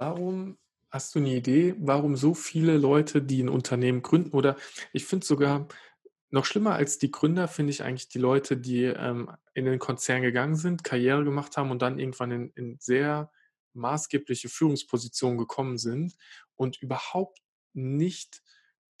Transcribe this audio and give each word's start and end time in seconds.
Warum 0.00 0.58
hast 0.90 1.14
du 1.14 1.20
'ne 1.20 1.34
Idee, 1.36 1.74
warum 1.78 2.16
so 2.16 2.34
viele 2.34 2.76
Leute, 2.76 3.22
die 3.22 3.40
'n 3.40 3.48
Unternehmen 3.48 4.02
gründen 4.02 4.30
oder 4.32 4.56
ich 4.92 5.06
finde 5.06 5.24
sogar 5.26 5.68
noch 6.30 6.44
schlimmer 6.44 6.74
als 6.74 6.98
die 6.98 7.10
Gründer 7.10 7.48
finde 7.48 7.70
ich 7.72 7.82
eigentlich 7.84 8.08
die 8.08 8.18
Leute, 8.18 8.56
die, 8.58 8.84
ähm, 8.84 9.30
in 9.54 9.64
den 9.66 9.78
Konzern 9.78 10.22
gegangen 10.22 10.56
sind, 10.56 10.84
Karriere 10.84 11.24
gemacht 11.24 11.56
haben 11.56 11.70
und 11.70 11.82
dann 11.82 11.98
irgendwann 11.98 12.30
in 12.32 12.50
in 12.56 12.78
sehr 12.80 13.30
maßgebliche 13.74 14.48
Führungspositionen 14.50 15.38
gekommen 15.38 15.78
sind 15.78 16.14
und 16.56 16.82
überhaupt 16.82 17.40
nicht 17.74 18.42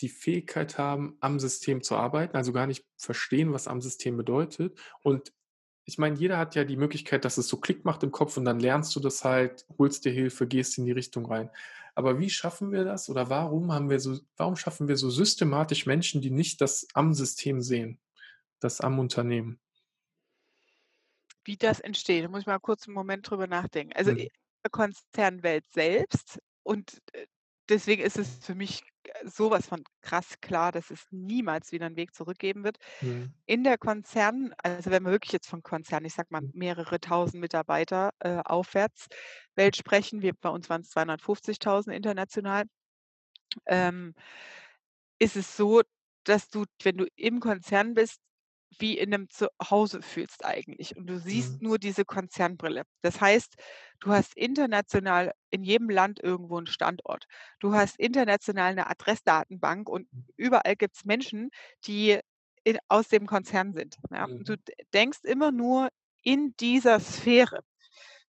die 0.02 0.08
Fähigkeit 0.10 0.78
haben, 0.78 1.16
am 1.20 1.38
System 1.40 1.82
zu 1.82 1.96
arbeiten, 1.96 2.36
also 2.36 2.52
gar 2.52 2.66
nicht 2.66 2.84
verstehen, 2.98 3.52
was 3.52 3.68
am 3.68 3.80
System 3.82 4.16
bedeutet. 4.16 4.78
Und 5.02 5.32
ich 5.86 5.98
meine, 5.98 6.16
jeder 6.18 6.38
hat 6.38 6.54
ja 6.56 6.64
die 6.64 6.76
Möglichkeit, 6.76 7.24
dass 7.24 7.38
es 7.38 7.48
so 7.48 7.58
Klick 7.58 7.84
macht 7.84 8.02
im 8.02 8.12
Kopf 8.12 8.36
und 8.36 8.44
dann 8.44 8.60
lernst 8.60 8.94
du 8.96 9.00
das 9.00 9.24
halt, 9.24 9.66
holst 9.78 10.04
dir 10.04 10.12
Hilfe, 10.12 10.46
gehst 10.48 10.78
in 10.78 10.84
die 10.86 10.92
Richtung 10.92 11.26
rein. 11.26 11.50
Aber 11.94 12.18
wie 12.20 12.30
schaffen 12.30 12.72
wir 12.72 12.84
das 12.84 13.08
oder 13.08 13.30
warum 13.30 13.72
haben 13.72 13.88
wir 13.90 14.00
so 14.00 14.18
warum 14.36 14.56
schaffen 14.56 14.88
wir 14.88 14.96
so 14.96 15.10
systematisch 15.10 15.86
Menschen, 15.86 16.20
die 16.22 16.30
nicht 16.32 16.60
das 16.60 16.86
am 16.94 17.14
System 17.14 17.60
sehen, 17.62 18.00
das 18.60 18.80
am 18.82 18.98
Unternehmen? 19.00 19.58
Wie 21.46 21.56
das 21.56 21.78
entsteht, 21.80 22.24
da 22.24 22.28
muss 22.28 22.40
ich 22.40 22.46
mal 22.46 22.58
kurz 22.58 22.86
'n 22.88 22.92
Moment 22.92 23.30
drüber 23.30 23.46
nachdenken. 23.46 23.92
Also, 23.94 24.10
Mhm. 24.10 24.18
i 24.18 24.28
Konzernwelt 24.72 25.64
selbst 25.72 26.40
und, 26.64 26.98
äh, 27.12 27.26
deswegen 27.68 28.02
ist 28.02 28.18
es 28.18 28.38
für 28.44 28.56
mich 28.56 28.82
so 29.24 29.50
was 29.50 29.66
von 29.68 29.84
krass 30.02 30.36
klar, 30.40 30.72
dass 30.72 30.90
es 30.90 31.06
niemals 31.10 31.72
wieder 31.72 31.86
'n 31.86 31.96
Weg 31.96 32.14
zurück 32.14 32.38
geben 32.38 32.64
wird. 32.64 32.78
Mhm. 33.02 33.36
In 33.46 33.64
der 33.64 33.78
Konzern 33.78 34.54
also, 34.62 34.90
wenn 34.90 35.04
wir 35.04 35.12
wirklich 35.12 35.32
jetzt 35.32 35.48
von 35.48 35.62
Konzern, 35.62 36.04
ich 36.04 36.14
sage 36.14 36.28
mal, 36.32 36.42
Mhm. 36.42 36.52
mehrere 36.52 37.00
1.000 37.00 37.40
Mitarbeiter, 37.40 38.10
äh, 38.20 38.40
aufwärts 38.44 39.06
Welt 39.56 39.76
sprechen, 39.76 40.22
wir 40.22 40.34
bei 40.34 40.50
uns 40.50 40.70
waren's 40.70 40.90
250.000 40.90 41.94
international 41.96 42.64
ähm 43.66 44.14
ist 45.20 45.36
es 45.36 45.56
so, 45.56 45.82
dass 46.24 46.48
du, 46.48 46.64
wenn 46.82 46.96
du 46.98 47.06
im 47.16 47.40
Konzern 47.40 47.94
bist, 47.94 48.20
wie 48.78 48.98
in 48.98 49.10
'nem 49.10 49.28
Zuhause 49.30 50.02
fühlst 50.02 50.44
eigentlich 50.44 50.96
und 50.96 51.06
du 51.08 51.18
Mhm. 51.32 51.58
siehst 51.58 51.62
nur 51.62 51.78
diese 51.78 52.04
Konzernbrille. 52.04 52.84
Das 53.02 53.20
heißt, 53.20 53.54
du 54.00 54.10
hast 54.12 54.36
international 54.36 55.32
in 55.50 55.64
jedem 55.64 55.90
Land 55.90 56.20
irgendwo 56.22 56.58
'n 56.58 56.66
Standort. 56.68 57.26
Du 57.60 57.74
hast 57.74 57.98
international 57.98 58.74
'ne 58.74 58.88
Adressdatenbank 58.90 59.88
und 59.88 60.08
Mhm. 60.12 60.26
überall 60.36 60.76
gibt's 60.76 61.04
Menschen, 61.06 61.50
die 61.86 62.20
in 62.64 62.78
aus 62.88 63.08
dem 63.08 63.26
Konzern 63.26 63.72
sind, 63.74 63.96
ja? 64.12 64.28
Du 64.38 64.56
Mhm. 64.56 64.58
d 64.58 64.72
denkst 64.94 65.20
immer 65.24 65.52
nur 65.52 65.88
in 66.22 66.54
dieser 66.60 67.00
Sphäre, 67.00 67.60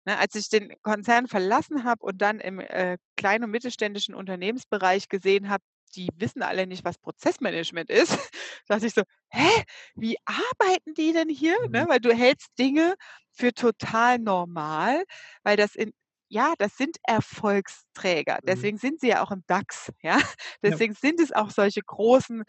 ne? 0.06 0.18
Als 0.20 0.36
ich 0.36 0.50
den 0.50 0.74
Konzern 0.84 1.28
verlassen 1.28 1.84
habe 1.86 2.06
und 2.06 2.20
dann 2.22 2.40
im, 2.42 2.60
äh, 2.62 2.98
kleinen 3.18 3.46
und 3.46 3.52
mittelständischen 3.52 4.16
Unternehmensbereich 4.16 5.10
gesehen 5.10 5.50
habe, 5.50 5.64
die 5.96 6.10
wissen 6.18 6.42
alle 6.44 6.68
nicht, 6.68 6.84
was 6.86 6.98
Prozessmanagement 6.98 7.90
ist, 7.90 8.12
dachte 8.68 8.88
ich 8.88 8.94
so: 8.94 9.04
„Hä, 9.30 9.50
wie 9.98 10.18
arbeiten 10.26 10.94
die 10.94 11.14
denn 11.14 11.30
hier?“ 11.30 11.56
Ne, 11.72 11.86
Mhm. 11.86 11.88
weil 11.88 12.00
du 12.00 12.14
hältst 12.14 12.50
Dinge 12.60 12.96
für 13.32 13.54
total 13.54 14.20
normal, 14.20 15.04
weil 15.44 15.58
das 15.58 15.76
in 15.76 15.92
ja, 16.30 16.54
das 16.58 16.76
sind 16.76 16.98
Erfolgsträger. 17.04 18.40
Mhm. 18.44 18.68
Deswegen 18.68 18.78
sind 18.78 19.00
sie 19.00 19.08
ja 19.08 19.24
auch 19.24 19.32
im 19.32 19.44
DAX, 19.48 19.92
ja? 20.04 20.18
Ja. 20.66 20.82
Deswegen 20.82 20.94
sind 20.94 21.22
es 21.22 21.32
auch 21.32 21.52
solche 21.52 21.82
großen, 21.82 22.44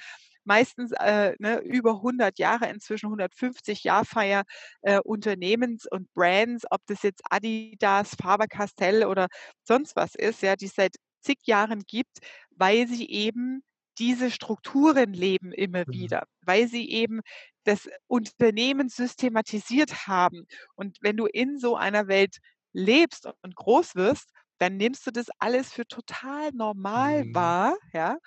meistens, 0.45 0.93
äh, 0.93 1.35
ne, 1.39 1.61
über 1.61 2.01
100 2.03 2.39
Jahre, 2.39 2.69
inzwischen 2.69 3.11
150 3.11 3.85
Jahrfeier, 3.85 4.45
äh, 4.83 4.99
Unternehmens 5.01 5.87
und 5.91 6.13
Brands, 6.15 6.65
ob 6.71 6.81
das 6.87 7.03
jetzt 7.03 7.23
Adidas, 7.31 8.15
Faber-Castell 8.21 9.05
oder 9.05 9.29
sonst 9.63 9.97
was 9.97 10.15
ist, 10.15 10.43
ja, 10.43 10.57
die's 10.57 10.75
seit 10.75 10.97
zig 11.21 11.39
Jahren 11.45 11.83
gibt, 11.87 12.19
weil 12.51 12.87
sie 12.89 13.09
eben 13.11 13.63
diese 13.99 14.31
Strukturen 14.31 15.13
leben 15.13 15.53
immer 15.53 15.85
Mhm. 15.87 15.89
wieder, 15.91 16.25
weil 16.43 16.69
sie 16.69 16.89
eben 16.91 17.21
das 17.65 17.89
Unternehmen 18.07 18.89
systematisiert 18.89 20.07
haben. 20.07 20.47
Und 20.77 20.99
wenn 21.01 21.17
du 21.17 21.27
in 21.27 21.59
so 21.59 21.77
einer 21.77 22.07
Welt 22.09 22.39
lebst 22.73 23.27
und 23.43 23.57
groß 23.57 23.97
wirst, 23.97 24.31
dann 24.59 24.77
nimmst 24.77 25.07
du 25.07 25.11
das 25.13 25.27
alles 25.39 25.73
für 25.73 25.87
total 25.87 26.51
normal 26.53 27.25
Mhm. 27.25 27.33
wahr, 27.33 27.77
ja? 27.93 28.19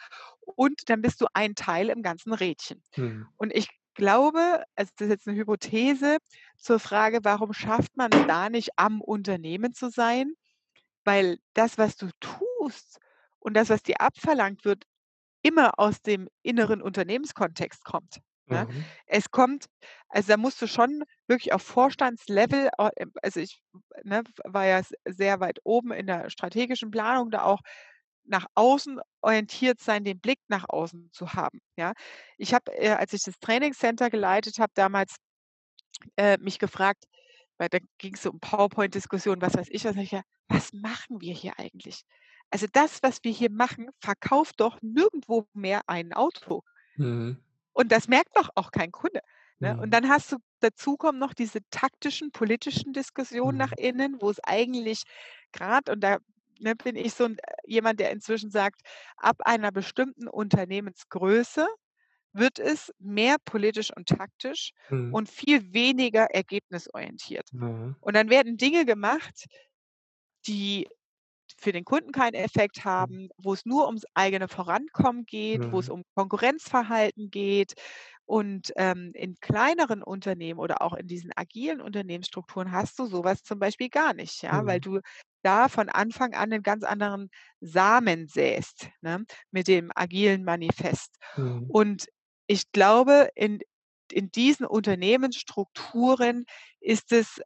Und 0.42 0.90
dann 0.90 1.02
bist 1.02 1.22
du 1.22 1.28
ein 1.34 1.56
Teil 1.56 1.90
im 1.90 2.02
ganzen 2.04 2.34
Rädchen. 2.34 2.84
Mhm. 2.98 3.32
Und 3.38 3.54
ich 3.56 3.70
glaube, 3.96 4.64
also, 4.76 4.92
das 4.98 5.08
ist 5.08 5.12
jetzt 5.12 5.28
'ne 5.28 5.36
Hypothese 5.36 6.18
zur 6.58 6.80
Frage, 6.80 7.20
warum 7.24 7.54
schafft 7.54 7.98
man's 7.98 8.24
da 8.26 8.50
nicht, 8.50 8.72
am 8.78 9.02
Unternehmen 9.02 9.74
zu 9.74 9.90
sein? 9.90 10.34
Weil 11.06 11.40
das, 11.54 11.78
was 11.78 11.98
du 11.98 12.10
tust 12.20 13.00
und 13.40 13.56
das, 13.56 13.70
was 13.70 13.84
dir 13.84 14.02
abverlangt 14.02 14.66
wird, 14.66 14.86
immer 15.44 15.80
aus 15.80 16.02
dem 16.02 16.30
inneren 16.44 16.82
Unternehmenskontext 16.82 17.84
kommt, 17.86 18.20
ne? 18.50 18.68
Mhm. 18.68 18.92
Es 19.08 19.32
kommt 19.32 19.68
also, 20.10 20.30
da 20.30 20.38
musst 20.38 20.62
du 20.62 20.68
schon 20.68 21.04
wirklich 21.28 21.54
auf 21.54 21.64
Vorstandslevel, 21.64 22.70
o 22.80 22.90
ähm, 22.98 23.14
also, 23.24 23.40
ich, 23.42 23.62
ne, 24.04 24.24
war 24.46 24.66
ja 24.68 24.82
sehr 25.08 25.40
weit 25.42 25.60
oben 25.66 25.92
in 25.94 26.08
der 26.08 26.30
strategischen 26.30 26.92
Planung, 26.92 27.32
da 27.32 27.44
auch 27.44 27.62
nach 28.26 28.48
außen 28.56 29.02
orientiert 29.22 29.80
sein, 29.82 30.04
den 30.06 30.20
Blick 30.22 30.40
nach 30.50 30.66
außen 30.70 31.10
zu 31.14 31.34
haben, 31.34 31.60
ja? 31.78 31.94
Ich 32.38 32.54
habe, 32.54 32.72
äh, 32.78 32.92
als 32.92 33.14
ich 33.14 33.24
das 33.24 33.40
Trainingscenter 33.40 34.10
geleitet 34.12 34.60
habe 34.60 34.72
damals, 34.76 35.18
äh, 36.18 36.38
mich 36.40 36.60
gefragt 36.60 37.06
weil 37.62 37.70
da 37.70 37.80
ging's 38.00 38.24
so 38.24 38.32
um 38.32 38.42
PowerPoint-Diskussionen, 38.42 39.42
was 39.44 39.56
weiß 39.58 39.70
ich 39.72 39.86
was, 39.86 39.96
ich: 39.98 40.12
„Ja, 40.12 40.24
was 40.50 40.74
machen 40.74 41.22
wir 41.22 41.36
hier 41.36 41.60
eigentlich? 41.60 42.04
Also, 42.52 42.68
das, 42.74 43.04
was 43.04 43.20
wir 43.24 43.32
hier 43.34 43.52
machen, 43.52 43.90
verkauft 44.02 44.62
doch 44.62 44.80
nirgendwo 44.84 45.48
mehr 45.54 45.84
ein 45.88 46.14
Auto.“ 46.14 46.64
Mhm. 46.98 47.38
Und 47.74 47.92
das 47.92 48.08
merkt 48.08 48.36
doch 48.38 48.50
auch 48.56 48.72
kein 48.72 48.92
Kunde, 48.92 49.22
ne? 49.60 49.76
Und 49.78 49.92
Mhm. 49.92 49.94
dann 49.94 50.10
hast 50.10 50.32
du 50.32 50.38
dazu 50.60 50.98
kommen 50.98 51.20
noch 51.20 51.34
diese 51.34 51.60
taktischen, 51.70 52.32
politischen 52.32 52.94
Diskussionen 52.94 53.58
nach 53.58 53.72
Mhm. 53.72 53.78
innen, 53.78 54.22
wo's 54.22 54.40
eigentlich 54.44 55.04
grad 55.54 55.90
und 55.90 56.02
da, 56.02 56.18
ne, 56.60 56.76
bin 56.76 56.96
ich 56.96 57.14
so 57.14 57.26
äh, 57.26 57.36
jemand, 57.66 58.00
der 58.00 58.12
inzwischen 58.12 58.52
sagt, 58.52 58.82
ab 59.18 59.38
einer 59.46 59.72
bestimmten 59.72 60.28
Unternehmensgröße 60.28 61.68
wird 62.34 62.60
es 62.60 62.92
mehr 63.00 63.38
politisch 63.46 63.92
und 63.96 64.08
taktisch 64.10 64.72
Mhm. 64.90 65.12
und 65.12 65.30
viel 65.30 65.74
weniger 65.74 66.26
ergebnisorientiert. 66.32 67.50
Mhm. 67.54 67.96
Und 68.02 68.16
dann 68.16 68.30
werden 68.30 68.58
Dinge 68.58 68.86
gemacht, 68.86 69.46
die 70.48 70.88
für 71.60 71.72
den 71.74 71.86
Kunden 71.86 72.12
keinen 72.14 72.36
Effekt 72.36 72.86
Mhm. 72.98 73.18
haben, 73.18 73.30
wo's 73.38 73.66
nur 73.66 73.88
ums 73.88 74.06
eigene 74.16 74.48
Vorankommen 74.50 75.26
geht, 75.26 75.72
wo's 75.72 75.88
Mhm. 75.88 75.92
um 75.92 76.04
Konkurrenzverhalten 76.16 77.30
geht. 77.32 77.74
Und, 78.26 78.72
ähm, 78.78 79.12
in 79.16 79.36
kleineren 79.42 80.04
Unternehmen 80.04 80.60
oder 80.60 80.82
auch 80.84 80.94
in 80.96 81.08
diesen 81.08 81.32
agilen 81.36 81.82
Unternehmensstrukturen 81.82 82.72
hast 82.74 83.00
du 83.00 83.06
so 83.08 83.24
was 83.26 83.44
zum 83.44 83.60
Beispiel 83.60 83.90
gar 83.90 84.14
nicht, 84.16 84.44
ja, 84.44 84.66
weil 84.66 84.80
Mhm. 84.80 84.82
du 84.82 85.02
da 85.44 85.70
von 85.70 85.90
Anfang 85.90 86.34
an 86.36 86.50
'nen 86.50 86.64
ganz 86.64 86.84
anderen 86.86 87.30
Samen 87.62 88.28
säst, 88.28 88.90
ne, 89.02 89.26
mit 89.52 89.68
dem 89.68 89.92
agilen 89.96 90.44
Manifest. 90.46 91.18
Mhm. 91.38 91.72
Und 91.72 92.08
ich 92.48 92.72
glaube, 92.72 93.30
in 93.36 93.60
in 94.12 94.30
diesen 94.32 94.66
Unternehmensstrukturen 94.66 96.46
ist 96.82 97.14
es 97.14 97.42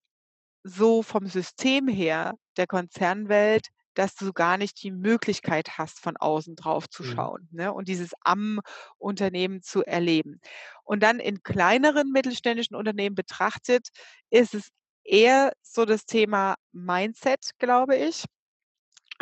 so 0.63 1.03
vom 1.03 1.27
System 1.27 1.87
her 1.87 2.33
der 2.57 2.67
Konzernwelt, 2.67 3.67
dass 3.95 4.15
du 4.15 4.33
gar 4.33 4.57
nicht 4.57 4.81
die 4.83 4.91
Möglichkeit 4.91 5.77
hast, 5.77 5.99
von 5.99 6.17
außen 6.17 6.55
drauf 6.55 6.89
zu 6.89 7.03
Mhm. 7.03 7.05
schauen, 7.05 7.47
ne, 7.51 7.73
und 7.73 7.87
dieses 7.87 8.11
am 8.21 8.59
Unternehmen 8.97 9.61
zu 9.61 9.83
erleben. 9.85 10.39
Und 10.83 11.03
dann 11.03 11.19
in 11.19 11.43
kleineren 11.43 12.11
mittelständischen 12.11 12.75
Unternehmen 12.75 13.15
betrachtet, 13.15 13.89
ist 14.31 14.53
es 14.55 14.69
eher 15.03 15.53
so 15.61 15.85
das 15.85 16.05
Thema 16.05 16.55
Mindset, 16.73 17.51
glaube 17.59 17.95
ich. 17.97 18.25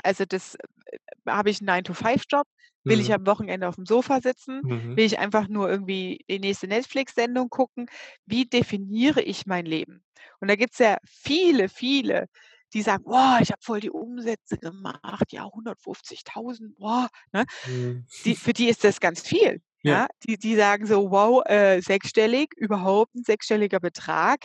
Also, 0.03 0.25
das 0.25 0.55
äh, 0.55 0.97
habe 1.27 1.49
ich 1.49 1.61
'n 1.61 1.65
Nine-to-Five-Job? 1.65 2.47
Will 2.87 2.99
ich 2.99 3.13
Mhm. 3.13 3.13
am 3.13 3.25
Wochenende 3.27 3.67
aufm 3.69 3.85
Sofa 3.85 4.21
sitzen? 4.21 4.63
Mhm. 4.63 4.95
Will 4.95 5.05
ich 5.05 5.19
einfach 5.19 5.47
nur 5.47 5.69
irgendwie 5.69 6.19
die 6.29 6.39
nächste 6.39 6.67
Netflix-Sendung 6.67 7.49
gucken? 7.49 7.87
Wie 8.25 8.45
definiere 8.45 9.21
ich 9.21 9.45
mein 9.45 9.65
Leben? 9.65 10.03
Und 10.41 10.49
da 10.49 10.55
gibt's 10.57 10.79
ja 10.79 10.97
viele, 11.05 11.69
viele, 11.69 12.27
die 12.73 12.81
sagen: 12.81 13.03
„Boah, 13.05 13.39
ich 13.41 13.51
habe 13.51 13.61
voll 13.63 13.79
die 13.81 13.91
Umsätze 13.91 14.57
gemacht, 14.57 15.31
ja, 15.31 15.45
150.000, 15.45 16.75
boah“, 16.77 17.09
ne? 17.33 17.45
Mhm. 17.63 18.05
Die 18.25 18.35
für 18.35 18.53
die 18.53 18.69
ist 18.69 18.83
das 18.83 18.99
ganz 18.99 19.21
viel, 19.21 19.61
Ja. 19.83 20.03
ja? 20.03 20.07
Die 20.27 20.37
die 20.37 20.55
sagen 20.55 20.85
so: 20.87 21.11
„Wow, 21.11 21.43
äh, 21.45 21.81
sechsstellig, 21.81 22.49
überhaupt 22.57 23.15
'n 23.15 23.23
sechsstelliger 23.23 23.79
Betrag, 23.79 24.39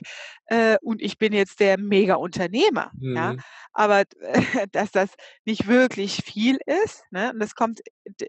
äh, 0.46 0.76
und 0.82 1.02
ich 1.02 1.18
bin 1.18 1.32
jetzt 1.32 1.60
der 1.60 1.78
Mega-Unternehmer“, 1.78 2.92
ja? 3.14 3.32
Mhm. 3.32 3.42
Aber 3.72 4.04
d 4.04 4.16
dass 4.72 4.90
das 4.92 5.10
nicht 5.44 5.66
wirklich 5.68 6.22
viel 6.24 6.58
ist, 6.66 7.04
ne, 7.10 7.32
und 7.32 7.40
das 7.40 7.54
kommt 7.54 7.80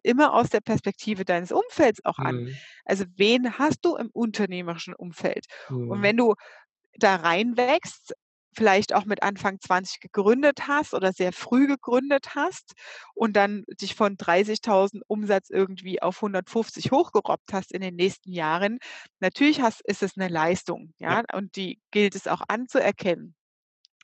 immer 0.03 0.33
aus 0.33 0.49
der 0.49 0.61
Perspektive 0.61 1.25
deines 1.25 1.51
Umfelds 1.51 2.03
auch 2.05 2.19
an. 2.19 2.39
Mhm. 2.39 2.59
Also, 2.85 3.05
wen 3.15 3.57
hast 3.59 3.79
du 3.85 3.95
im 3.97 4.09
unternehmerischen 4.13 4.93
Umfeld? 4.95 5.45
Und 5.87 6.01
Mhm. 6.01 6.03
wenn 6.03 6.17
du 6.17 6.35
da 6.97 7.15
reinwächst, 7.17 8.13
vielleicht 8.59 8.93
auch 8.93 9.05
mit 9.05 9.23
Anfang 9.23 9.59
20 9.61 10.01
gegründet 10.01 10.67
hast 10.67 10.93
oder 10.93 11.13
sehr 11.13 11.33
früh 11.33 11.67
gegründet 11.67 12.35
hast 12.35 12.73
und 13.15 13.35
dann 13.37 13.65
dich 13.81 13.95
von 13.95 14.17
30.000 14.17 15.03
Umsatz 15.07 15.49
irgendwie 15.49 16.01
auf 16.03 16.21
150 16.21 16.91
hochgerobbt 16.91 17.53
hast 17.53 17.71
in 17.73 17.81
den 17.81 17.95
nächsten 17.95 18.33
Jahren. 18.33 18.79
Natürlich 19.21 19.61
hast 19.61 19.81
ist 19.85 20.03
es 20.03 20.17
'ne 20.17 20.27
Leistung, 20.29 20.93
Ja. 21.07 21.19
ja, 21.19 21.23
und 21.33 21.55
die 21.57 21.79
gilt 21.91 22.15
es 22.15 22.27
auch 22.27 22.41
anzuerkennen. 22.49 23.33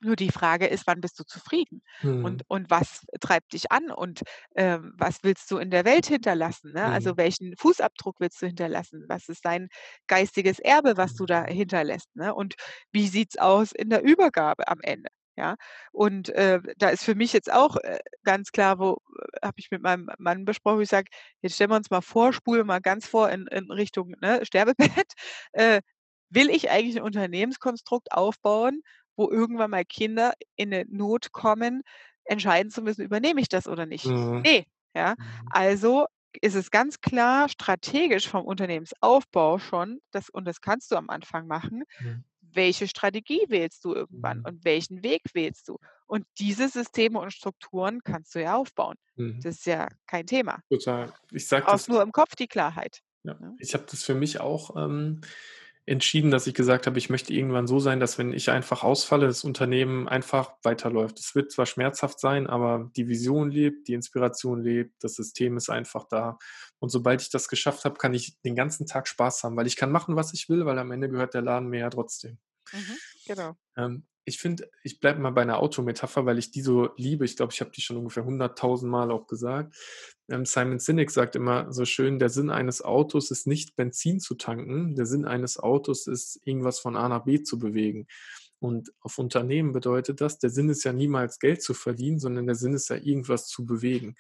Nur 0.01 0.15
die 0.18 0.30
Frage 0.31 0.68
ist, 0.68 0.88
wann 0.88 1.01
bist 1.01 1.19
du 1.19 1.24
zufrieden? 1.24 1.81
Und 2.19 2.44
Mhm. 2.44 2.45
und 2.47 2.69
was 2.69 3.06
treibt 3.21 3.53
dich 3.53 3.71
an? 3.71 3.92
Und, 3.92 4.24
ähm, 4.56 4.94
was 4.97 5.19
willst 5.24 5.50
du 5.51 5.57
in 5.57 5.69
der 5.71 5.86
Welt 5.86 6.06
hinterlassen, 6.07 6.74
ne? 6.74 6.92
Mhm. 6.92 6.92
Also, 6.92 7.18
welchen 7.18 7.56
Fußabdruck 7.57 8.19
willst 8.19 8.42
du 8.42 8.47
hinterlassen? 8.47 9.06
Was 9.07 9.30
ist 9.30 9.45
dein 9.45 9.69
geistiges 10.07 10.59
Erbe, 10.59 10.97
was 10.97 11.15
du 11.15 11.25
da 11.25 11.45
hinterlässt, 11.45 12.13
ne? 12.15 12.33
Und 12.36 12.56
wie 12.92 13.07
sieht's 13.07 13.38
aus 13.38 13.71
in 13.71 13.89
der 13.89 14.03
Übergabe 14.03 14.68
am 14.68 14.80
Ende, 14.81 15.09
ja? 15.38 15.56
Und, 15.94 16.30
äh, 16.30 16.59
da 16.77 16.89
ist 16.89 17.03
für 17.06 17.15
mich 17.15 17.31
jetzt 17.33 17.51
auch, 17.51 17.77
äh, 17.77 18.00
ganz 18.24 18.51
klar, 18.51 18.80
wo 18.80 18.98
habe 19.44 19.56
ich 19.57 19.71
mit 19.71 19.81
meinem 19.81 20.09
Mann 20.18 20.45
besprochen, 20.45 20.77
wo 20.77 20.81
ich 20.81 20.89
sage: 20.89 21.09
„Jetzt 21.41 21.56
stellen 21.56 21.69
wir 21.71 21.75
uns 21.77 21.89
mal 21.89 22.01
vor, 22.01 22.33
spulen 22.33 22.68
mal 22.68 22.81
ganz 22.81 23.07
vor 23.07 23.30
in 23.30 23.48
in 23.48 23.71
Richtung, 23.71 24.13
ne, 24.21 24.41
Sterbebett. 24.45 24.77
Äh, 25.53 25.81
will 26.30 26.50
ich 26.50 26.69
eigentlich 26.69 26.95
'n 26.98 27.01
Unternehmenskonstrukt 27.03 28.12
aufbauen, 28.12 28.81
wo 29.17 29.29
irgendwann 29.29 29.71
mal 29.71 29.85
Kinder 29.85 30.33
in 30.56 30.69
'ne 30.69 30.85
Not 30.89 31.31
kommen, 31.31 31.83
entscheiden 32.25 32.71
zu 32.71 32.81
müssen, 32.81 33.03
übernehme 33.03 33.41
ich 33.41 33.50
das 33.50 33.67
oder 33.67 33.85
nicht? 33.85 34.13
Mhm. 34.13 34.45
Ne, 34.45 34.65
ja? 34.95 35.15
Mhm. 35.17 35.50
Also 35.50 36.06
ist 36.41 36.56
es 36.56 36.71
ganz 36.71 37.00
klar 37.01 37.50
strategisch 37.50 38.27
vom 38.27 38.45
Unternehmensaufbau 38.45 39.59
schon, 39.59 40.00
das 40.12 40.29
und 40.29 40.45
das 40.45 40.62
kannst 40.62 40.91
du 40.91 40.95
am 40.97 41.09
Anfang 41.09 41.47
machen, 41.47 41.83
Mhm. 42.00 42.25
welche 42.41 42.88
Strategie 42.88 43.45
wählst 43.50 43.83
du 43.85 43.94
irgendwann 43.95 44.39
Mhm. 44.39 44.45
und 44.45 44.65
welchen 44.65 45.03
Weg 45.03 45.21
wählst 45.33 45.67
du? 45.69 45.77
Und 46.07 46.25
diese 46.39 46.69
Systeme 46.69 47.19
und 47.19 47.31
Strukturen 47.33 48.01
kannst 48.03 48.35
du 48.35 48.41
ja 48.41 48.56
aufbauen. 48.56 48.95
Mhm. 49.17 49.44
Das 49.44 49.56
ist 49.57 49.65
ja 49.67 49.88
kein 50.07 50.27
Thema. 50.27 50.62
Total. 50.71 51.13
Ich 51.31 51.47
Brauchst 51.59 51.89
das 51.89 51.89
nur 51.89 52.01
im 52.01 52.12
Kopf 52.13 52.35
die 52.35 52.47
Klarheit, 52.47 53.01
Ja, 53.23 53.39
ne? 53.39 53.57
ich 53.57 53.73
habe 53.73 53.85
das 53.89 54.03
für 54.03 54.13
mich 54.15 54.39
auch, 54.39 54.75
ähm, 54.75 55.21
entschieden, 55.87 56.31
dass 56.31 56.47
ich 56.47 56.55
gesagt 56.55 56.87
habe, 56.87 56.97
ich 56.97 57.09
möchte 57.09 57.31
irgendwann 57.31 57.67
so 57.67 57.79
sein, 57.79 57.99
dass 57.99 58.17
wenn 58.17 58.33
ich 58.33 58.49
einfach 58.49 58.83
ausfalle, 58.83 59.27
das 59.27 59.43
Unternehmen 59.43 60.07
einfach 60.07 60.53
weiterläuft. 60.63 61.19
Es 61.19 61.35
wird 61.35 61.51
zwar 61.51 61.67
schmerzhaft 61.67 62.19
sein, 62.19 62.47
aber 62.47 62.89
die 62.95 63.07
Vision 63.07 63.51
lebt, 63.51 63.87
die 63.87 63.93
Inspiration 63.93 64.61
lebt, 64.61 64.95
das 65.03 65.15
System 65.15 65.57
ist 65.57 65.69
einfach 65.69 66.07
da. 66.07 66.39
Und 66.79 66.89
sobald 66.89 67.21
ich 67.21 67.29
das 67.29 67.47
geschafft 67.47 67.85
habe, 67.85 67.97
kann 67.97 68.13
ich 68.15 68.39
den 68.41 68.55
ganzen 68.55 68.87
Tag 68.87 69.07
Spaß 69.07 69.43
haben, 69.43 69.55
weil 69.57 69.67
ich 69.67 69.75
kann 69.75 69.91
machen, 69.91 70.15
was 70.15 70.33
ich 70.33 70.49
will, 70.49 70.65
weil 70.65 70.79
am 70.79 70.91
Ende 70.91 71.09
gehört 71.09 71.35
der 71.35 71.43
Laden 71.43 71.69
mir 71.69 71.81
ja 71.81 71.89
trotzdem. 71.89 72.39
Mhm, 72.73 72.97
genau. 73.27 73.55
Ähm, 73.77 74.07
ich 74.25 74.39
finde 74.39 74.69
ich 74.83 75.00
bleibe 75.00 75.19
mal 75.22 75.31
bei 75.31 75.44
'ner 75.45 75.60
Autometapher, 75.60 76.25
weil 76.25 76.39
ich 76.39 76.51
die 76.51 76.62
so 76.62 76.89
liebe. 76.98 77.25
Ich 77.25 77.36
glaube, 77.38 77.54
ich 77.54 77.62
habe 77.62 77.72
die 77.72 77.81
schon 77.81 77.98
ungefähr 77.98 78.25
100.000 78.25 78.92
Mal 78.92 79.12
auch 79.12 79.27
gesagt. 79.27 79.75
Ähm, 80.30 80.45
Simon 80.45 80.80
Sinek 80.80 81.12
sagt 81.12 81.36
immer 81.36 81.72
so 81.72 81.86
schön: 81.86 82.19
„Der 82.19 82.30
Sinn 82.30 82.50
eines 82.50 82.81
Autos 82.83 83.31
ist 83.31 83.48
nicht 83.48 83.75
Benzin 83.75 84.19
zu 84.19 84.36
tanken. 84.36 84.95
Der 84.95 85.06
Sinn 85.06 85.25
eines 85.25 85.57
Autos 85.60 86.07
ist, 86.07 86.39
irgendwas 86.45 86.80
von 86.80 86.95
A 86.98 87.07
nach 87.10 87.24
B 87.25 87.44
zu 87.44 87.60
bewegen.“ 87.60 88.07
Und 88.60 88.92
auf 89.01 89.18
Unternehmen 89.19 89.74
bedeutet 89.74 90.22
das, 90.22 90.39
der 90.39 90.50
Sinn 90.50 90.69
ist 90.69 90.83
ja 90.86 90.94
niemals 90.94 91.39
Geld 91.39 91.62
zu 91.62 91.74
verdienen, 91.75 92.19
sondern 92.19 92.48
der 92.48 92.56
Sinn 92.56 92.74
ist 92.74 92.89
ja, 92.89 92.95
irgendwas 92.98 93.48
zu 93.48 93.66
bewegen. 93.66 94.16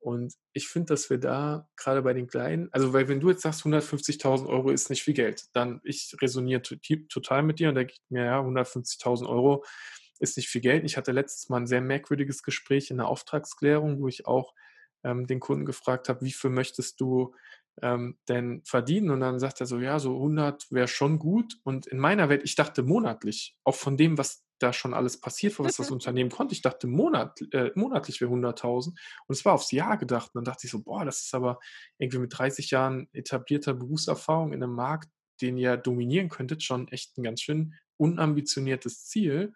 Und 0.00 0.34
ich 0.54 0.68
finde, 0.68 0.86
dass 0.94 1.10
wir 1.10 1.18
da 1.18 1.68
grade 1.76 2.02
bei 2.02 2.14
den 2.14 2.26
Kleinen 2.26 2.68
also, 2.72 2.92
weil 2.94 3.08
wenn 3.08 3.20
du 3.20 3.30
jetzt 3.30 3.42
sagst, 3.42 3.64
150.000 3.64 4.48
€ 4.48 4.70
ist 4.72 4.90
nicht 4.90 5.02
viel 5.04 5.14
Geld, 5.14 5.44
dann 5.54 5.80
ich 5.84 6.14
resoniere 6.22 6.62
total 7.08 7.42
mit 7.42 7.58
dir 7.60 7.68
und 7.70 7.74
denke 7.76 7.94
mir: 8.10 8.24
„Ja, 8.24 8.42
150.000 8.42 9.28
€ 9.30 9.64
ist 10.20 10.36
nicht 10.38 10.48
viel 10.48 10.62
Geld.“ 10.62 10.84
Ich 10.84 10.96
hatte 10.96 11.12
letztes 11.12 11.48
Mal 11.50 11.58
'n 11.62 11.66
sehr 11.66 11.82
merkwürdiges 11.82 12.42
Gespräch 12.42 12.90
in 12.90 12.96
'ner 12.98 13.08
Auftragsklärung, 13.08 14.00
wo 14.00 14.08
ich 14.08 14.26
auch, 14.26 14.54
ähm, 15.04 15.26
den 15.26 15.40
Kunden 15.40 15.66
gefragt 15.66 16.08
habe: 16.08 16.22
„Wie 16.24 16.32
viel 16.32 16.50
möchtest 16.50 17.00
du, 17.00 17.34
ähm, 17.82 18.18
denn 18.28 18.62
verdienen?“ 18.64 19.10
Und 19.10 19.20
dann 19.20 19.38
sagt 19.40 19.60
er 19.60 19.66
so: 19.66 19.78
„Ja, 19.80 19.98
so 19.98 20.18
100 20.18 20.66
wäre 20.72 20.88
schon 20.88 21.18
gut.“ 21.18 21.56
Und 21.64 21.86
in 21.86 21.98
meiner 21.98 22.28
Welt 22.30 22.42
ich 22.44 22.54
dachte 22.56 22.82
monatlich, 22.82 23.56
auch 23.64 23.74
von 23.76 23.96
dem, 23.98 24.18
was 24.18 24.44
da 24.62 24.72
schon 24.72 24.94
alles 24.94 25.20
passiert 25.20 25.58
war, 25.58 25.66
was 25.66 25.76
das 25.76 25.90
Unternehmen 25.90 26.30
konnte. 26.30 26.54
Ich 26.54 26.62
dachte 26.62 26.86
monat 26.88 27.40
äh, 27.52 27.72
monatlich 27.76 28.20
wäre 28.20 28.30
100.000 28.30 28.98
und 29.26 29.34
es 29.36 29.44
war 29.44 29.54
aufs 29.54 29.72
Jahr 29.72 29.96
gedacht. 29.98 30.30
Und 30.34 30.40
dann 30.46 30.52
dachte 30.54 30.66
ich 30.66 30.72
so: 30.72 30.82
„Boah, 30.82 31.04
das 31.04 31.22
ist 31.22 31.34
aber 31.34 31.58
irgendwie 31.98 32.18
mit 32.20 32.36
30 32.38 32.70
Jahren 32.70 33.08
etablierter 33.12 33.74
Berufserfahrung 33.74 34.52
in 34.52 34.60
'nem 34.60 34.72
Markt, 34.74 35.10
den 35.42 35.56
ihr 35.58 35.76
dominieren 35.76 36.28
könntet, 36.30 36.62
schon 36.62 36.88
echt 36.88 37.18
'n 37.18 37.22
ganz 37.24 37.42
schön 37.42 37.74
unambitioniertes 37.98 39.06
Ziel, 39.06 39.54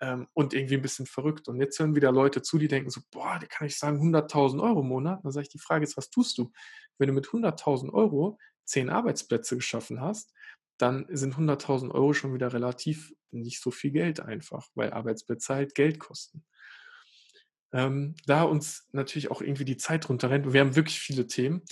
ähm, 0.00 0.28
und 0.34 0.54
irgendwie 0.54 0.74
'n 0.76 0.82
bisschen 0.82 1.06
verrückt.“ 1.06 1.48
Und 1.48 1.60
jetzt 1.60 1.78
hören 1.78 1.96
wieder 1.96 2.12
Leute 2.12 2.42
zu, 2.42 2.58
die 2.58 2.68
denken 2.68 2.90
so: 2.90 3.00
„Boah, 3.12 3.38
der 3.40 3.48
kann 3.48 3.66
nicht 3.66 3.78
sagen 3.78 4.00
100.000 4.00 4.62
€ 4.62 4.80
im 4.80 4.88
Monat.“ 4.88 5.24
Dann 5.24 5.32
sage 5.32 5.44
ich: 5.44 5.50
„Die 5.50 5.58
Frage 5.58 5.84
ist, 5.84 5.96
was 5.96 6.10
tust 6.10 6.38
du? 6.38 6.52
Wenn 6.98 7.08
du 7.08 7.14
mit 7.14 7.32
100.000 7.32 7.92
€ 7.94 8.38
10 8.64 8.90
Arbeitsplätze 8.90 9.56
geschaffen 9.56 10.00
hast, 10.00 10.32
dann 10.78 11.06
sind 11.10 11.36
100.000 11.36 11.92
€ 11.94 12.14
schon 12.14 12.34
wieder 12.34 12.52
relativ 12.52 13.12
nicht 13.30 13.60
so 13.62 13.70
viel 13.70 13.90
Geld 13.92 14.20
einfach, 14.20 14.68
weil 14.74 14.92
Arbeitsplätze 14.92 15.54
halt 15.54 15.74
Geld 15.74 15.98
kosten.“ 16.00 16.44
Ähm, 17.72 18.14
da 18.26 18.42
uns 18.42 18.88
natürlich 18.92 19.30
auch 19.30 19.40
irgendwie 19.42 19.64
die 19.64 19.76
Zeit 19.76 20.08
runterrennt 20.08 20.52
wir 20.52 20.60
haben 20.60 20.76
wirklich 20.76 21.00
viele 21.00 21.26
Themen. 21.26 21.62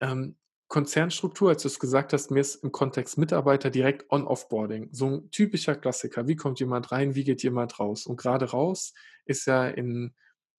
Ähm, 0.00 0.36
Konzernstruktur, 0.68 1.50
als 1.50 1.62
du's 1.64 1.80
gesagt 1.80 2.12
hast, 2.12 2.30
mir 2.30 2.40
ist 2.40 2.56
im 2.62 2.70
Kontext 2.72 3.18
Mitarbeiter 3.18 3.70
direkt 3.70 4.10
On-Off-Boarding 4.10 4.88
so 4.92 5.06
'n 5.08 5.30
typischer 5.32 5.74
Klassiker. 5.76 6.28
Wie 6.28 6.36
kommt 6.36 6.60
jemand 6.60 6.92
rein? 6.92 7.14
Wie 7.16 7.24
geht 7.24 7.42
jemand 7.42 7.80
raus? 7.80 8.06
Und 8.06 8.16
grade 8.18 8.50
raus 8.52 8.94
ist 9.26 9.46
ja 9.46 9.66
in 9.68 10.14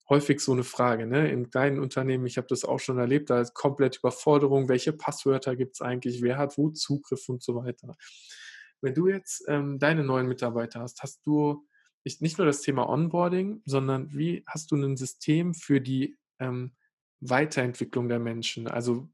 häufig 0.08 0.40
so 0.40 0.54
'ne 0.54 0.64
Frage, 0.64 1.06
ne? 1.06 1.30
In 1.30 1.50
kleinen 1.50 1.80
Unternehmen, 1.80 2.26
ich 2.26 2.36
habe 2.38 2.46
das 2.48 2.64
auch 2.64 2.80
schon 2.80 2.98
erlebt, 2.98 3.30
da 3.30 3.40
ist 3.40 3.54
komplett 3.54 3.98
Überforderung. 3.98 4.68
Welche 4.68 4.92
Passwörter 4.92 5.56
gibt's 5.56 5.80
eigentlich? 5.82 6.22
Wer 6.22 6.38
hat 6.38 6.58
wo 6.58 6.70
Zugriff 6.70 7.28
und 7.28 7.42
so 7.42 7.56
weiter? 7.56 7.96
Wenn 8.82 8.94
du 8.94 9.08
jetzt, 9.08 9.44
ähm, 9.48 9.78
deine 9.78 10.04
neuen 10.04 10.28
Mitarbeiter 10.28 10.80
hast, 10.80 11.02
hast 11.02 11.26
du 11.26 11.66
nicht 12.04 12.20
nicht 12.22 12.38
nur 12.38 12.46
das 12.48 12.62
Thema 12.62 12.88
Onboarding, 12.88 13.62
sondern 13.66 14.10
wie 14.14 14.44
hast 14.46 14.72
du 14.72 14.76
'nen 14.76 14.96
System 14.96 15.54
für 15.54 15.80
die, 15.80 16.16
ähm, 16.40 16.72
Weiterentwicklung 17.20 18.08
der 18.08 18.18
Menschen? 18.20 18.66
Also, 18.68 19.08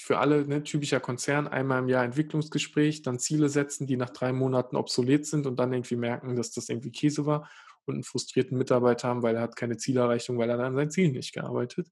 für 0.00 0.18
alle, 0.18 0.46
ne, 0.48 0.62
typischer 0.64 1.00
Konzern, 1.00 1.48
einmal 1.48 1.80
im 1.80 1.88
Jahr 1.88 2.04
Entwicklungsgespräch, 2.04 3.02
dann 3.02 3.18
Ziele 3.20 3.48
setzen, 3.50 3.86
die 3.88 3.96
nach 3.98 4.10
3 4.10 4.32
Monaten 4.34 4.76
obsolet 4.76 5.26
sind 5.26 5.46
und 5.46 5.58
dann 5.58 5.72
irgendwie 5.74 5.96
merken, 5.96 6.36
dass 6.36 6.52
das 6.52 6.68
irgendwie 6.70 6.92
Käse 6.92 7.26
war 7.26 7.50
und 7.88 7.96
'n 7.98 8.04
frustrierten 8.04 8.58
Mitarbeiter 8.58 9.08
haben, 9.08 9.22
weil 9.22 9.36
er 9.36 9.42
hat 9.42 9.56
keine 9.56 9.76
Zielerreichung, 9.78 10.38
weil 10.38 10.50
er 10.50 10.58
an 10.60 10.76
seinen 10.76 10.90
Zielen 10.90 11.12
nicht 11.12 11.32
gearbeitet. 11.34 11.88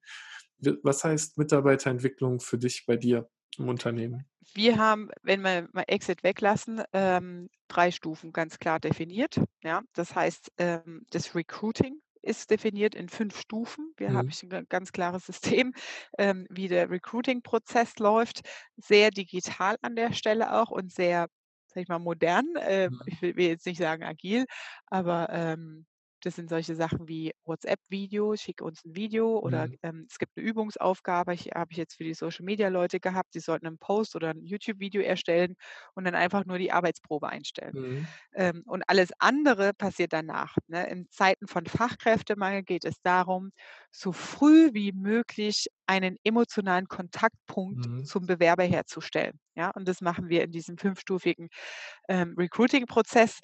Was 0.83 1.05
heißt 1.05 1.39
Mitarbeiterentwicklung 1.39 2.41
für 2.41 2.59
dich 2.59 2.87
bei 2.87 2.97
dir 2.97 3.29
im 3.59 3.69
Unternehmen? 3.69 4.27
Wir 4.55 4.79
haben, 4.79 5.11
wenn 5.23 5.43
wir 5.43 5.69
mal 5.73 5.85
Exit 5.87 6.23
weglassen, 6.23 6.83
ähm, 6.93 7.49
3 7.69 7.91
Stufen 7.91 8.33
ganz 8.33 8.59
klar 8.59 8.81
definiert, 8.81 9.39
ja? 9.63 9.83
Das 9.93 10.15
heißt, 10.15 10.51
ähm, 10.59 11.03
das 11.11 11.35
Recruiting 11.35 12.01
ist 12.23 12.51
definiert 12.51 12.95
in 12.95 13.09
5 13.09 13.39
Stufen. 13.39 13.93
Wir 13.99 14.09
Mhm. 14.09 14.31
ich 14.31 14.43
'n 14.43 14.49
ga 14.49 14.63
ganz 14.69 14.93
klares 14.93 15.27
System, 15.27 15.75
ähm, 16.19 16.47
wie 16.51 16.69
der 16.69 16.89
Recruiting-Prozess 16.91 17.99
läuft. 17.99 18.41
Sehr 18.77 19.11
digital 19.11 19.77
an 19.83 19.95
der 19.95 20.13
Stelle 20.15 20.53
auch 20.55 20.71
und 20.71 20.91
sehr, 20.93 21.29
sage 21.77 21.85
ich 21.85 21.89
mal, 21.91 22.01
modern. 22.01 22.47
Ähm, 22.61 23.03
ich 23.07 23.23
will 23.23 23.39
jetzt 23.41 23.67
nicht 23.67 23.79
sagen 23.81 24.05
agil, 24.05 24.47
aber, 24.87 25.29
ähm, 25.31 25.87
das 26.23 26.37
sind 26.37 26.49
solche 26.51 26.75
Sachen 26.77 27.09
wie 27.09 27.33
WhatsApp-Video, 27.45 28.37
schick 28.37 28.63
uns 28.63 28.85
'n 28.85 28.97
Video 28.97 29.39
oder, 29.39 29.69
Mhm. 29.69 29.77
ähm, 29.83 30.07
es 30.11 30.19
gibt 30.19 30.37
'ne 30.37 30.43
Übungsaufgabe, 30.45 31.35
ich 31.35 31.51
habe 31.55 31.73
ich 31.73 31.79
jetzt 31.79 31.97
für 31.97 32.05
die 32.05 32.15
Social-Media-Leute 32.15 33.01
gehabt, 33.01 33.35
die 33.35 33.41
sollten 33.41 33.67
'nen 33.67 33.79
Post 33.79 34.17
oder 34.17 34.31
'n 34.33 34.43
YouTube-Video 34.45 35.03
erstellen 35.03 35.55
und 35.95 36.05
dann 36.05 36.15
einfach 36.17 36.47
nur 36.47 36.59
die 36.59 36.73
Arbeitsprobe 36.73 37.29
einstellen. 37.29 37.75
Mhm. 37.75 38.17
Ähm, 38.35 38.63
und 38.67 38.85
alles 38.89 39.11
andere 39.21 39.75
passiert 39.75 40.13
danach, 40.15 40.57
ne? 40.69 40.89
In 40.91 41.09
Zeiten 41.11 41.49
von 41.49 41.67
Fachkräftemangel 41.67 42.63
geht 42.65 42.85
es 42.87 43.01
darum, 43.03 43.53
so 43.99 44.13
früh 44.13 44.71
wie 44.75 44.93
möglich 44.93 45.67
einen 45.87 46.17
emotionalen 46.25 46.87
Kontaktpunkt 46.89 47.87
Mhm. 47.87 48.03
zum 48.03 48.27
Bewerber 48.27 48.65
herzustellen, 48.65 49.39
ja? 49.57 49.71
Und 49.71 49.89
das 49.89 50.01
machen 50.03 50.29
wir 50.29 50.45
in 50.45 50.53
diesem 50.53 50.79
fünfstufigen, 50.79 51.49
ähm, 52.09 52.35
Recruiting-Prozess. 52.39 53.39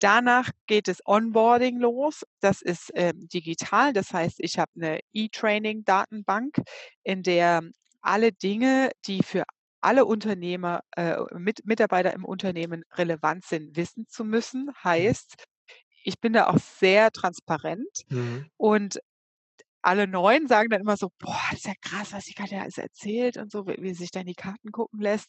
Danach 0.00 0.50
geht 0.66 0.88
das 0.88 0.98
Onboarding 1.06 1.78
los. 1.78 2.24
Das 2.40 2.62
ist, 2.62 2.90
ähm, 2.94 3.28
digital. 3.32 3.92
Das 3.92 4.12
heißt, 4.12 4.36
ich 4.40 4.58
habe 4.58 4.70
'ne 4.74 5.00
E-Training-Datenbank, 5.12 6.58
in 7.04 7.22
der 7.22 7.62
alle 8.02 8.32
Dinge, 8.32 8.90
die 9.06 9.22
für 9.22 9.44
alle 9.80 10.04
Unternehmer, 10.06 10.80
äh, 10.96 11.16
Mit 11.34 11.64
Mitarbeiter 11.66 12.12
im 12.14 12.24
Unternehmen 12.24 12.82
relevant 12.94 13.44
sind, 13.44 13.76
wissen 13.76 14.06
zu 14.08 14.24
müssen. 14.24 14.70
Mhm. 14.96 15.12
Heißt, 15.12 15.34
ich 16.04 16.20
bin 16.20 16.32
da 16.32 16.48
auch 16.48 16.58
sehr 16.58 17.10
transparent 17.10 18.02
Mhm. 18.10 18.48
und 18.56 19.00
alle 19.88 20.06
Neuen 20.08 20.48
sagen 20.48 20.70
dann 20.70 20.80
immer 20.82 20.96
so: 20.98 21.10
„Boah, 21.18 21.40
das 21.50 21.60
ist 21.60 21.66
ja 21.66 21.74
krass, 21.82 22.12
was 22.12 22.24
die 22.26 22.34
Katja 22.34 22.62
alles 22.62 22.78
erzählt 22.78 23.36
und 23.38 23.52
so, 23.52 23.66
wie 23.66 23.76
wie 23.82 23.94
sich 23.94 24.10
da 24.12 24.20
in 24.20 24.26
die 24.26 24.34
Karten 24.34 24.72
gucken 24.72 25.00
lässt. 25.00 25.28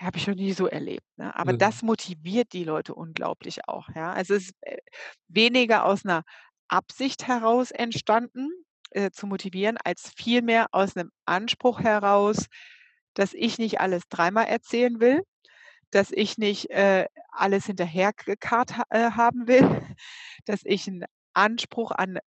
Habe 0.00 0.18
ich 0.18 0.26
noch 0.28 0.34
nie 0.36 0.52
so 0.54 0.66
erlebt“, 0.68 1.06
ne? 1.18 1.34
Aber 1.36 1.52
Mhm. 1.52 1.58
das 1.58 1.82
motiviert 1.82 2.52
die 2.54 2.64
Leute 2.64 2.94
unglaublich 2.94 3.68
auch, 3.68 3.88
ja? 3.94 4.12
Also, 4.12 4.34
es 4.34 4.44
ist, 4.46 4.54
äh, 4.62 4.78
weniger 5.28 5.84
aus 5.86 6.04
'ner 6.04 6.24
Absicht 6.68 7.26
heraus 7.28 7.70
entstanden, 7.72 8.50
äh, 8.92 9.10
zu 9.12 9.26
motivieren, 9.28 9.78
als 9.84 10.12
vielmehr 10.16 10.68
aus 10.72 10.96
'nem 10.96 11.10
Anspruch 11.26 11.80
heraus, 11.80 12.46
dass 13.14 13.34
ich 13.34 13.58
nicht 13.58 13.80
alles 13.80 14.04
dreimal 14.10 14.46
erzählen 14.46 15.00
will, 15.00 15.22
dass 15.92 16.10
ich 16.12 16.38
nicht, 16.38 16.70
äh, 16.70 17.06
alles 17.32 17.66
hinterhergekarrt 17.66 18.78
ha 18.78 18.84
äh, 18.90 19.12
haben 19.12 19.48
will, 19.48 19.60
dass 20.46 20.62
ich 20.64 20.88
'n 20.88 21.04
Anspruch 21.34 21.92
an 21.92 22.18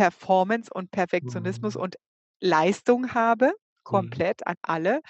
Performance 0.00 0.70
und 0.72 0.90
Perfektionismus 0.90 1.76
Mhm. 1.76 1.76
und 1.76 1.96
Leistung 2.40 3.14
habe, 3.14 3.52
Mhm. 3.90 4.22
komplett 4.22 4.46
an 4.46 4.56
alle 4.62 5.00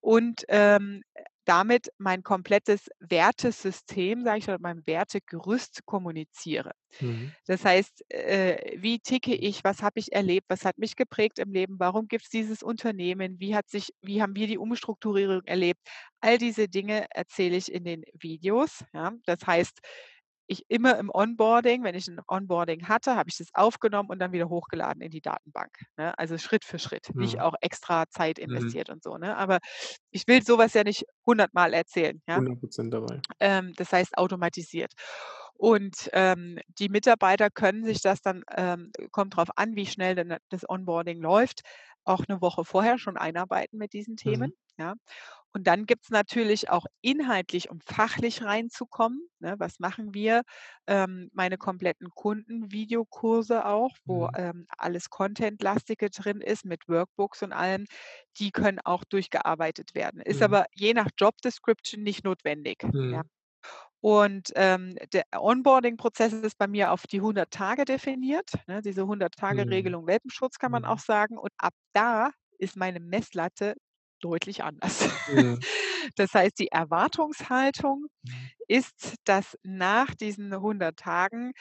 und, 0.00 0.44
ähm, 0.48 1.02
damit 1.46 1.88
mein 1.98 2.22
komplettes 2.22 2.88
Wertesystem, 3.00 4.24
sage 4.24 4.38
ich 4.38 4.46
mal, 4.46 4.58
mein 4.60 4.86
Wertegerüst 4.86 5.84
kommuniziere. 5.86 6.72
Mhm. 7.00 7.34
Das 7.46 7.64
heißt, 7.64 8.04
äh, 8.10 8.76
wie 8.80 9.00
ticke 9.00 9.34
ich, 9.34 9.64
was 9.64 9.82
habe 9.82 9.98
ich 10.00 10.12
erlebt, 10.12 10.46
was 10.48 10.64
hat 10.64 10.78
mich 10.78 10.96
geprägt 10.96 11.38
im 11.38 11.52
Leben, 11.52 11.76
warum 11.78 12.08
gibt's 12.08 12.30
dieses 12.30 12.62
Unternehmen, 12.62 13.40
wie 13.40 13.54
hat 13.56 13.68
sich 13.68 13.90
wie 14.02 14.22
haben 14.22 14.36
wir 14.36 14.46
die 14.46 14.58
Umstrukturierung 14.58 15.42
erlebt? 15.46 15.80
All 16.20 16.38
diese 16.38 16.68
Dinge 16.68 17.06
erzähle 17.10 17.56
ich 17.56 17.72
in 17.72 17.84
den 17.84 18.04
Videos, 18.14 18.84
ja? 18.94 19.12
Das 19.26 19.40
heißt, 19.46 19.80
ich 20.50 20.64
immer 20.68 20.98
im 20.98 21.10
Onboarding 21.14 21.84
wenn 21.84 21.94
ich 21.96 22.08
'n 22.08 22.20
Onboarding 22.28 22.88
hatte, 22.88 23.16
habe 23.16 23.30
ich 23.30 23.38
das 23.38 23.48
aufgenommen 23.54 24.10
und 24.10 24.18
dann 24.20 24.32
wieder 24.32 24.48
hochgeladen 24.50 25.02
in 25.02 25.10
die 25.12 25.22
Datenbank, 25.22 25.72
ne? 25.98 26.18
Also, 26.18 26.38
Schritt 26.38 26.64
für 26.66 26.78
Schritt, 26.80 27.08
nicht 27.16 27.40
Mhm. 27.40 27.42
auch 27.42 27.54
extra 27.62 28.06
Zeit 28.10 28.38
Mhm. 28.46 28.78
investiert 28.78 28.90
und 28.90 29.02
so, 29.04 29.18
ne? 29.18 29.36
Aber 29.36 29.58
ich 30.10 30.26
will 30.28 30.42
so 30.44 30.58
was 30.58 30.74
ja 30.74 30.84
nicht 30.84 31.04
hundertmal 31.26 31.74
erzählen, 31.74 32.22
ja? 32.28 32.40
100 32.40 32.60
% 32.60 32.92
dabei. 32.92 33.22
Ähm, 33.40 33.72
das 33.76 33.92
heißt 33.92 34.18
automatisiert. 34.18 34.92
Und, 35.54 36.10
ähm, 36.14 36.58
die 36.68 36.88
Mitarbeiter 36.90 37.50
können 37.50 37.84
sich 37.84 38.00
das 38.02 38.22
dann 38.22 38.44
ähm, 38.56 38.92
kommt 39.12 39.36
drauf 39.36 39.48
an, 39.56 39.76
wie 39.76 39.86
schnell 39.86 40.14
denn 40.16 40.36
das 40.50 40.68
Onboarding 40.68 41.20
läuft, 41.22 41.62
auch 42.04 42.26
'ne 42.28 42.40
Woche 42.42 42.64
vorher 42.66 42.98
schon 42.98 43.16
einarbeiten 43.18 43.78
mit 43.78 43.92
diesen 43.94 44.16
Mhm. 44.24 44.50
Themen, 44.50 44.54
ja? 44.78 44.94
Und 45.52 45.66
dann 45.66 45.86
gibt's 45.86 46.10
natürlich 46.10 46.70
auch 46.70 46.86
inhaltlich, 47.02 47.70
um 47.70 47.80
fachlich 47.80 48.42
reinzukommen, 48.42 49.28
ne? 49.40 49.56
Was 49.58 49.80
machen 49.80 50.14
wir? 50.14 50.42
Ähm, 50.86 51.28
meine 51.32 51.58
kompletten 51.58 52.10
Kunden-Videokurse 52.14 53.64
auch, 53.66 53.96
wo, 54.06 54.28
Mhm. 54.28 54.36
ähm, 54.36 54.66
alles 54.78 55.10
Contentlastige 55.10 56.10
drin 56.10 56.40
ist 56.40 56.64
mit 56.64 56.88
Workbooks 56.88 57.42
und 57.42 57.52
allem, 57.52 57.86
die 58.38 58.52
können 58.52 58.78
auch 58.84 59.04
durchgearbeitet 59.04 59.94
werden. 59.94 60.20
Ist 60.20 60.40
Mhm. 60.40 60.42
aber 60.42 60.66
je 60.74 60.94
nach 60.94 61.08
Job 61.18 61.36
Description 61.42 62.02
nicht 62.02 62.24
notwendig, 62.24 62.86
ja? 63.08 63.22
Mhm. 63.22 63.28
Und, 64.02 64.50
ähm, 64.56 64.94
der 65.12 65.24
Onboarding-Prozess 65.36 66.32
ist 66.32 66.56
bei 66.58 66.66
mir 66.66 66.92
auf 66.92 67.06
die 67.06 67.20
100 67.20 67.50
Tage 67.52 67.84
definiert, 67.84 68.50
ne? 68.66 68.80
Diese 68.82 69.06
Mhm. 69.48 69.96
100-Tage-Regelung 70.02 70.06
Welpenschutz 70.06 70.58
kann 70.58 70.72
man 70.72 70.84
auch 70.86 70.98
sagen 71.00 71.36
und 71.38 71.52
ab 71.58 71.74
da 71.92 72.30
ist 72.58 72.76
meine 72.76 73.00
Messlatte 73.00 73.74
deutlich 74.20 74.62
anders. 74.64 75.08
Mhm. 75.26 75.64
Das 76.16 76.34
heißt, 76.34 76.58
die 76.58 76.68
Erwartungshaltung 76.68 78.06
Mhm. 78.24 78.50
ist, 78.68 79.16
dass 79.24 79.58
nach 79.64 80.14
diesen 80.14 80.54
100 80.54 80.98
Tagen 80.98 81.52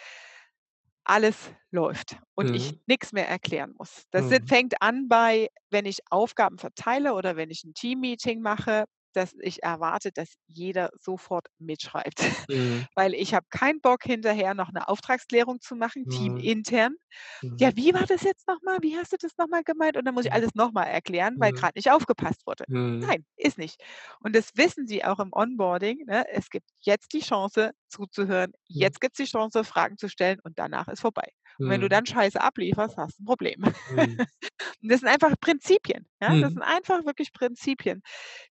alles 1.05 1.51
läuft 1.71 2.17
und 2.35 2.49
ich 2.53 2.71
Mhm. 2.71 2.79
nix 2.85 3.11
mehr 3.13 3.27
erklären 3.27 3.73
muss. 3.77 4.03
Das 4.11 4.27
Mhm. 4.27 4.47
fängt 4.47 4.81
an 4.81 5.07
bei 5.07 5.49
wenn 5.71 5.85
ich 5.85 5.99
Aufgaben 6.09 6.57
verteile 6.57 7.13
oder 7.13 7.35
wenn 7.35 7.49
ich 7.49 7.63
'n 7.63 7.73
Teammeeting 7.73 8.41
mache, 8.41 8.85
dass 9.13 9.33
ich 9.41 9.63
erwarte, 9.63 10.11
dass 10.11 10.33
jeder 10.47 10.89
sofort 10.99 11.47
mitschreibt. 11.59 12.19
Mhm. 12.47 12.87
Weil 12.95 13.13
ich 13.15 13.33
habe 13.33 13.45
keinen 13.49 13.81
Bock, 13.81 14.03
hinterher 14.03 14.53
noch 14.55 14.71
'ne 14.71 14.87
Auftragsklärung 14.87 15.61
zu 15.61 15.75
machen, 15.75 16.05
Mhm. 16.05 16.49
teamintern. 16.49 16.95
Mhm. 17.43 17.59
„Ja, 17.59 17.71
wie 17.75 17.93
war 17.93 18.05
das 18.07 18.23
jetzt 18.23 18.47
noch 18.47 18.61
mal? 18.63 18.79
Wie 18.81 18.97
hast 18.97 19.13
du 19.13 19.17
das 19.17 19.33
noch 19.37 19.47
mal 19.49 19.63
gemeint?“ 19.63 19.97
Und 19.97 20.05
dann 20.05 20.15
muss 20.15 20.25
ich 20.25 20.33
Mhm. 20.33 20.33
alles 20.33 20.55
noch 20.55 20.71
mal 20.73 20.85
erklären, 20.85 21.37
weil 21.39 21.51
Mhm. 21.51 21.53
grad 21.53 21.75
nicht 21.75 21.91
aufgepasst 21.91 22.47
wurde. 22.47 22.65
Mhm. 22.67 23.09
Nein, 23.09 23.25
ist 23.37 23.57
nicht. 23.57 23.83
Und 24.21 24.35
das 24.35 24.51
wissen 24.55 24.87
sie 24.87 25.03
auch 25.05 25.19
im 25.19 25.31
Onboarding, 25.33 26.05
ne? 26.07 26.25
Es 26.29 26.49
gibt 26.49 26.69
jetzt 26.81 27.13
die 27.13 27.21
Chance 27.21 27.71
zuzuhören. 27.89 28.53
Jetzt 28.67 29.01
gibt's 29.01 29.17
die 29.17 29.25
Chance, 29.25 29.63
Fragen 29.63 29.97
zu 29.97 30.09
stellen 30.09 30.39
und 30.43 30.59
danach 30.59 30.87
ist 30.89 31.01
vorbei. 31.01 31.29
Und 31.63 31.71
wenn 31.71 31.81
du 31.81 31.89
dann 31.89 32.05
Scheiße 32.05 32.41
ablieferst, 32.41 32.97
hast 32.97 33.19
du 33.19 33.23
'n 33.23 33.25
Problem. 33.25 33.63
Mhm. 33.87 34.19
Das 34.81 34.99
sind 35.01 35.09
einfach 35.09 35.33
Prinzipien, 35.39 36.07
ja? 36.21 36.35
Das 36.39 36.53
Mhm. 36.53 36.55
sind 36.55 36.63
einfach 36.63 37.05
wirklich 37.05 37.31
Prinzipien, 37.33 38.01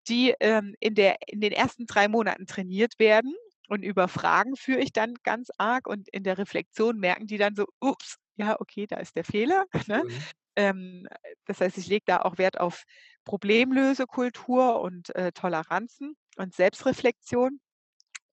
die, 0.08 0.34
ähm, 0.40 0.74
in 0.80 0.94
der 0.94 1.16
in 1.28 1.40
den 1.40 1.52
ersten 1.52 1.86
3 1.86 2.08
Monaten 2.08 2.46
trainiert 2.46 2.98
werden 2.98 3.34
und 3.68 3.82
über 3.84 4.08
Fragen 4.08 4.56
führe 4.56 4.80
ich 4.80 4.92
dann 4.92 5.14
ganz 5.24 5.50
arg 5.58 5.86
und 5.88 6.08
in 6.10 6.24
der 6.24 6.38
Reflexion 6.38 6.98
merken 6.98 7.26
die 7.26 7.38
dann 7.38 7.54
so: 7.56 7.66
„Ups, 7.80 8.16
ja, 8.36 8.60
okay, 8.60 8.86
da 8.88 8.96
ist 8.98 9.16
der 9.16 9.24
Fehler“, 9.24 9.66
ne? 9.88 10.04
Mhm. 10.04 10.28
Ähm, 10.56 11.06
das 11.46 11.60
heißt, 11.60 11.78
ich 11.78 11.88
lege 11.88 12.04
da 12.06 12.18
auch 12.22 12.38
Wert 12.38 12.60
auf 12.60 12.84
Problemlösekultur 13.24 14.80
und, 14.80 15.14
äh, 15.16 15.32
Toleranzen 15.32 16.16
und 16.36 16.54
Selbstreflexion. 16.54 17.60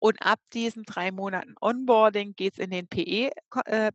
Und 0.02 0.20
ab 0.20 0.40
diesen 0.52 0.82
3 0.82 1.12
Monaten 1.12 1.54
Onboarding 1.60 2.34
geht's 2.34 2.58
in 2.58 2.70
den 2.70 2.88
PE 2.88 3.30
Ko 3.50 3.60
äh. 3.66 3.92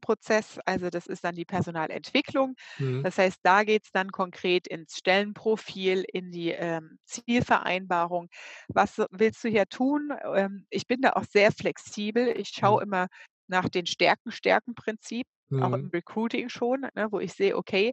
Also, 0.66 0.90
das 0.90 1.06
ist 1.06 1.26
dann 1.26 1.36
die 1.36 1.44
Personalentwicklung. 1.44 2.56
Mhm. 2.80 3.04
Das 3.04 3.18
heißt, 3.18 3.40
da 3.44 3.64
geht's 3.66 3.92
dann 3.92 4.12
konkret 4.12 4.68
ins 4.70 4.96
Stellenprofil, 4.98 6.06
in 6.14 6.32
die, 6.32 6.52
ähm, 6.52 7.00
Zielvereinbarung. 7.04 8.30
Was 8.70 9.02
willst 9.12 9.44
du 9.44 9.50
hier 9.50 9.66
tun? 9.68 10.12
Ähm, 10.34 10.66
ich 10.70 10.88
bin 10.88 11.02
da 11.02 11.12
auch 11.14 11.26
sehr 11.26 11.52
flexibel. 11.52 12.30
Ich 12.40 12.50
Mhm. 12.62 12.78
schaue 12.78 12.84
immer 12.84 13.08
nach 13.48 13.68
den 13.68 13.86
Stärken-Stärken-Prinzip, 13.86 15.28
auch 15.56 15.74
im 15.74 15.82
Mhm. 15.82 15.92
Recruiting 15.94 16.50
schon, 16.50 16.82
ne, 16.96 17.08
wo 17.12 17.20
ich 17.20 17.34
sehe, 17.34 17.56
okay, 17.58 17.92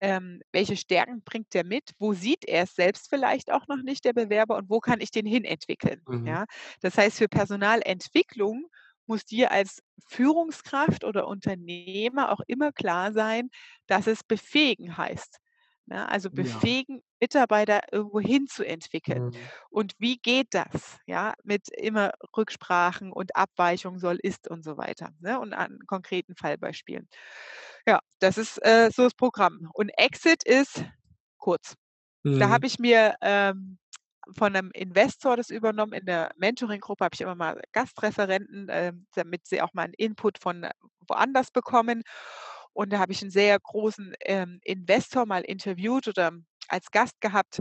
ähm, 0.00 0.40
welche 0.52 0.76
Stärken 0.76 1.22
bringt 1.24 1.54
der 1.54 1.64
mit? 1.64 1.90
Wo 1.98 2.12
sieht 2.14 2.44
er's 2.46 2.74
selbst 2.74 3.08
vielleicht 3.10 3.52
auch 3.52 3.66
noch 3.68 3.82
nicht, 3.82 4.04
der 4.04 4.12
Bewerber, 4.14 4.56
und 4.56 4.70
wo 4.70 4.80
kann 4.80 5.00
ich 5.00 5.10
den 5.10 5.26
hinentwickeln, 5.26 6.06
Mhm. 6.08 6.24
ja? 6.24 6.44
Das 6.80 6.98
heißt, 6.98 7.18
für 7.18 7.28
Personalentwicklung 7.28 8.66
muss 9.06 9.24
dir 9.26 9.52
als 9.52 9.82
Führungskraft 10.08 11.04
oder 11.04 11.28
Unternehmer 11.28 12.32
auch 12.32 12.40
immer 12.46 12.72
klar 12.72 13.12
sein, 13.12 13.50
dass 13.86 14.06
es 14.06 14.24
befähigen 14.24 14.96
heißt, 14.96 15.38
ne? 15.86 16.08
Also, 16.08 16.30
Ja. 16.32 16.68
befähigen, 16.70 17.02
Mitarbeiter 17.20 17.80
irgendwo 17.92 18.20
hinzuentwickeln. 18.20 19.22
Mhm. 19.24 19.50
Und 19.70 19.94
wie 19.98 20.18
geht 20.18 20.48
das, 20.52 20.98
ja, 21.06 21.34
mit 21.44 21.68
immer 21.70 22.12
Rücksprachen 22.36 23.12
und 23.12 23.36
Abweichung 23.36 23.98
soll 23.98 24.18
ist 24.22 24.48
und 24.50 24.64
so 24.64 24.76
weiter, 24.78 25.10
ne, 25.20 25.40
und 25.40 25.54
an 25.54 25.78
konkreten 25.86 26.34
Fallbeispielen. 26.36 27.08
Ja, 27.86 28.00
das 28.20 28.38
ist, 28.38 28.58
äh, 28.64 28.90
so 28.94 29.04
das 29.04 29.14
Programm. 29.14 29.70
Und 29.74 29.90
Exit 29.98 30.44
ist 30.44 30.84
kurz. 31.38 31.76
Da 32.38 32.48
Mhm. 32.48 32.50
habe 32.50 32.66
ich 32.68 32.78
mir, 32.80 33.16
ähm, 33.22 33.78
von 34.38 34.52
'nem 34.54 34.70
Investor 34.74 35.36
das 35.38 35.50
übernommen. 35.50 35.92
In 35.94 36.06
der 36.06 36.32
Mentoringgruppe 36.38 37.04
habe 37.06 37.14
ich 37.14 37.20
immer 37.22 37.34
mal 37.36 37.60
Gastreferenten, 37.72 38.68
ähm, 38.70 39.06
damit 39.16 39.46
sie 39.48 39.62
auch 39.62 39.74
mal 39.74 39.86
'n 39.86 39.94
Input 39.98 40.38
von 40.40 40.68
woanders 41.08 41.50
bekommen. 41.52 42.02
Und 42.74 42.92
da 42.92 42.98
habe 42.98 43.12
ich 43.12 43.22
'n 43.22 43.30
sehr 43.30 43.58
großen, 43.60 44.14
ähm, 44.20 44.58
Investor 44.64 45.26
mal 45.26 45.42
interviewt 45.42 46.08
oder 46.08 46.32
als 46.68 46.90
Gast 46.90 47.20
gehabt 47.20 47.60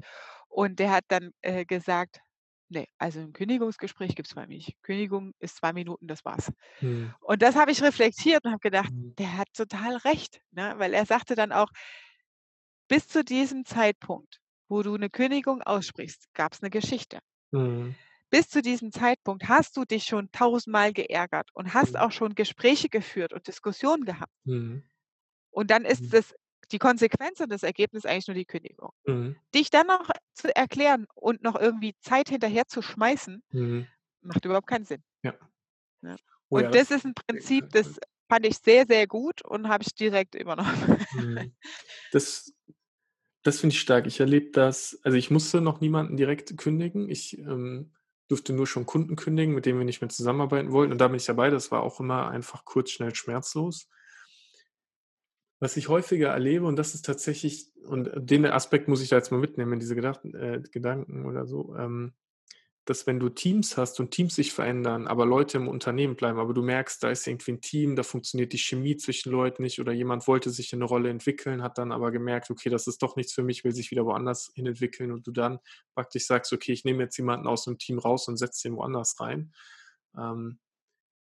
und 0.50 0.80
der 0.80 0.92
hat 0.92 1.06
dann, 1.10 1.32
äh, 1.44 1.66
gesagt: 1.66 2.22
„Ne, 2.70 2.88
also 2.98 3.20
'n 3.22 3.34
Kündigungsgespräch 3.34 4.16
gibt's 4.16 4.36
bei 4.36 4.42
mir 4.48 4.56
nicht. 4.58 4.76
Kündigung 4.84 5.34
ist 5.40 5.58
2 5.58 5.74
Minuten, 5.74 6.08
das 6.08 6.26
war's.“ 6.26 6.52
Mhm. 6.82 7.14
Und 7.22 7.42
das 7.44 7.56
habe 7.56 7.72
ich 7.72 7.82
reflektiert 7.84 8.46
und 8.46 8.52
habe 8.54 8.62
gedacht: 8.62 8.92
Mhm. 8.92 9.14
„Der 9.20 9.38
hat 9.38 9.48
total 9.56 9.98
recht“, 9.98 10.42
ne? 10.52 10.76
Weil 10.78 10.94
er 10.96 11.06
sagte 11.06 11.36
dann 11.36 11.52
auch 11.54 11.70
„bis 12.92 13.08
zu 13.08 13.24
diesem 13.24 13.64
Zeitpunkt, 13.66 14.42
wo 14.68 14.84
du 14.84 14.98
'ne 14.98 15.10
Kündigung 15.10 15.62
aussprichst, 15.62 16.26
gab's 16.34 16.62
'ne 16.62 16.70
Geschichte. 16.70 17.20
Mhm. 17.54 17.96
Bis 18.34 18.50
zu 18.50 18.64
diesem 18.64 18.92
Zeitpunkt 18.92 19.48
hast 19.48 19.78
du 19.78 19.86
dich 19.86 20.06
schon 20.06 20.32
tausendmal 20.32 20.92
geärgert 20.92 21.50
und 21.54 21.74
hast 21.76 21.96
Mhm. 21.96 22.00
auch 22.00 22.12
schon 22.12 22.34
Gespräche 22.34 22.90
geführt 22.90 23.32
und 23.32 23.48
Diskussionen 23.48 24.06
gehabt. 24.06 24.32
Mhm. 24.46 24.84
Und 25.54 25.72
dann 25.72 25.86
ist 25.86 26.06
Mhm. 26.06 26.14
das 26.14 26.36
die 26.74 26.80
Konsequenz 26.80 27.42
und 27.42 27.52
das 27.52 27.64
Ergebnis 27.64 28.06
eigentlich 28.08 28.28
nur 28.30 28.36
die 28.36 28.46
Kündigung. 28.46 28.92
Mhm. 29.08 29.44
Dich 29.56 29.70
dann 29.72 29.88
noch 29.88 30.10
zu 30.34 30.56
erklären 30.56 31.08
und 31.16 31.44
noch 31.44 31.56
irgendwie 31.60 31.96
Zeit 32.02 32.30
hinterher 32.30 32.68
zu 32.68 32.82
schmeißen, 32.84 33.44
Mhm. 33.54 33.94
macht 34.22 34.46
überhaupt 34.46 34.68
keinen 34.68 34.86
Sinn, 34.86 35.04
Ja. 35.24 35.38
ne? 36.02 36.18
Oh 36.50 36.60
ja, 36.60 36.70
Und 36.70 36.76
das 36.76 36.92
das 36.92 36.92
ist 36.92 37.06
'n 37.06 37.14
Prinzip, 37.16 37.66
das 37.72 38.00
fand 38.30 38.46
ich 38.46 38.58
sehr, 38.60 38.86
sehr 38.88 39.08
gut 39.08 39.44
und 39.44 39.68
habe 39.70 39.84
ich 39.84 39.96
direkt 39.96 40.36
übernommen. 40.36 40.98
Mhm. 41.12 41.56
Das 42.12 42.54
das 43.44 43.60
finde 43.62 43.76
ich 43.76 43.82
stark. 43.82 44.08
Ich 44.08 44.20
erlebe 44.22 44.52
das 44.52 45.00
also, 45.04 45.18
ich 45.18 45.32
musste 45.32 45.62
noch 45.62 45.82
niemanden 45.82 46.18
direkt 46.18 46.58
kündigen. 46.58 47.10
Ich, 47.10 47.38
ähm, 47.40 47.94
durfte 48.30 48.54
nur 48.54 48.68
schon 48.68 48.86
Kunden 48.88 49.16
kündigen, 49.18 49.56
mit 49.56 49.66
denen 49.68 49.80
wir 49.80 49.86
nicht 49.86 50.02
mehr 50.02 50.10
zusammenarbeiten 50.10 50.72
wollten 50.74 50.94
und 50.94 51.00
da 51.00 51.08
bin 51.10 51.18
ich 51.18 51.26
dabei. 51.26 51.50
Das 51.52 51.72
war 51.72 51.84
auch 51.84 52.00
immer 52.02 52.30
einfach 52.30 52.66
kurz, 52.66 52.92
schnell, 52.92 53.16
schmerzlos. 53.16 53.90
Was 55.64 55.78
ich 55.78 55.88
häufiger 55.88 56.28
erlebe, 56.28 56.66
und 56.66 56.76
das 56.76 56.94
ist 56.94 57.06
tatsächlich, 57.06 57.68
und 57.86 58.12
den 58.18 58.46
Aspekt 58.46 58.90
muss 58.90 59.02
ich 59.02 59.08
da 59.08 59.16
jetzt 59.16 59.32
mal 59.32 59.38
mitnehmen 59.38 59.80
diese 59.80 59.96
Gedachten, 59.96 60.36
äh, 60.36 60.62
Gedanken 60.70 61.26
oder 61.26 61.46
so, 61.46 61.74
ähm, 61.78 62.12
dass 62.84 63.08
wenn 63.08 63.18
du 63.18 63.30
Teams 63.30 63.78
hast 63.78 63.98
und 64.02 64.12
Teams 64.12 64.36
sich 64.36 64.52
verändern, 64.52 65.08
aber 65.08 65.26
Leute 65.26 65.58
im 65.58 65.70
Unternehmen 65.70 66.18
bleiben, 66.18 66.38
aber 66.38 66.54
du 66.54 66.62
merkst, 66.64 67.02
da 67.02 67.12
ist 67.12 67.26
irgendwie 67.28 67.54
ein 67.54 67.62
Team, 67.62 67.96
da 67.96 68.04
funktioniert 68.04 68.52
die 68.52 68.58
Chemie 68.58 68.98
zwischen 68.98 69.32
Leuten 69.32 69.64
nicht 69.64 69.80
oder 69.80 69.94
jemand 69.94 70.28
wollte 70.28 70.50
sich 70.50 70.74
in 70.74 70.80
eine 70.80 70.86
Rolle 70.90 71.10
entwickeln, 71.10 71.64
hat 71.64 71.78
dann 71.78 71.94
aber 71.94 72.12
gemerkt, 72.12 72.52
okay, 72.52 72.70
das 72.70 72.88
ist 72.88 73.02
doch 73.02 73.16
nichts 73.16 73.32
für 73.32 73.44
mich, 73.44 73.64
will 73.64 73.72
sich 73.72 73.90
wieder 73.90 74.04
woanders 74.04 74.52
hin 74.56 74.66
entwickeln 74.66 75.14
und 75.14 75.26
du 75.26 75.32
dann 75.32 75.60
praktisch 75.96 76.26
sagst, 76.26 76.52
okay, 76.52 76.74
ich 76.74 76.84
nehme 76.84 77.04
jetzt 77.04 77.16
jemanden 77.16 77.48
aus 77.48 77.64
dem 77.64 77.78
Team 77.78 78.00
raus 78.00 78.28
und 78.28 78.36
setze 78.36 78.68
den 78.68 78.76
woanders 78.76 79.18
rein. 79.22 79.54
Ähm, 80.18 80.60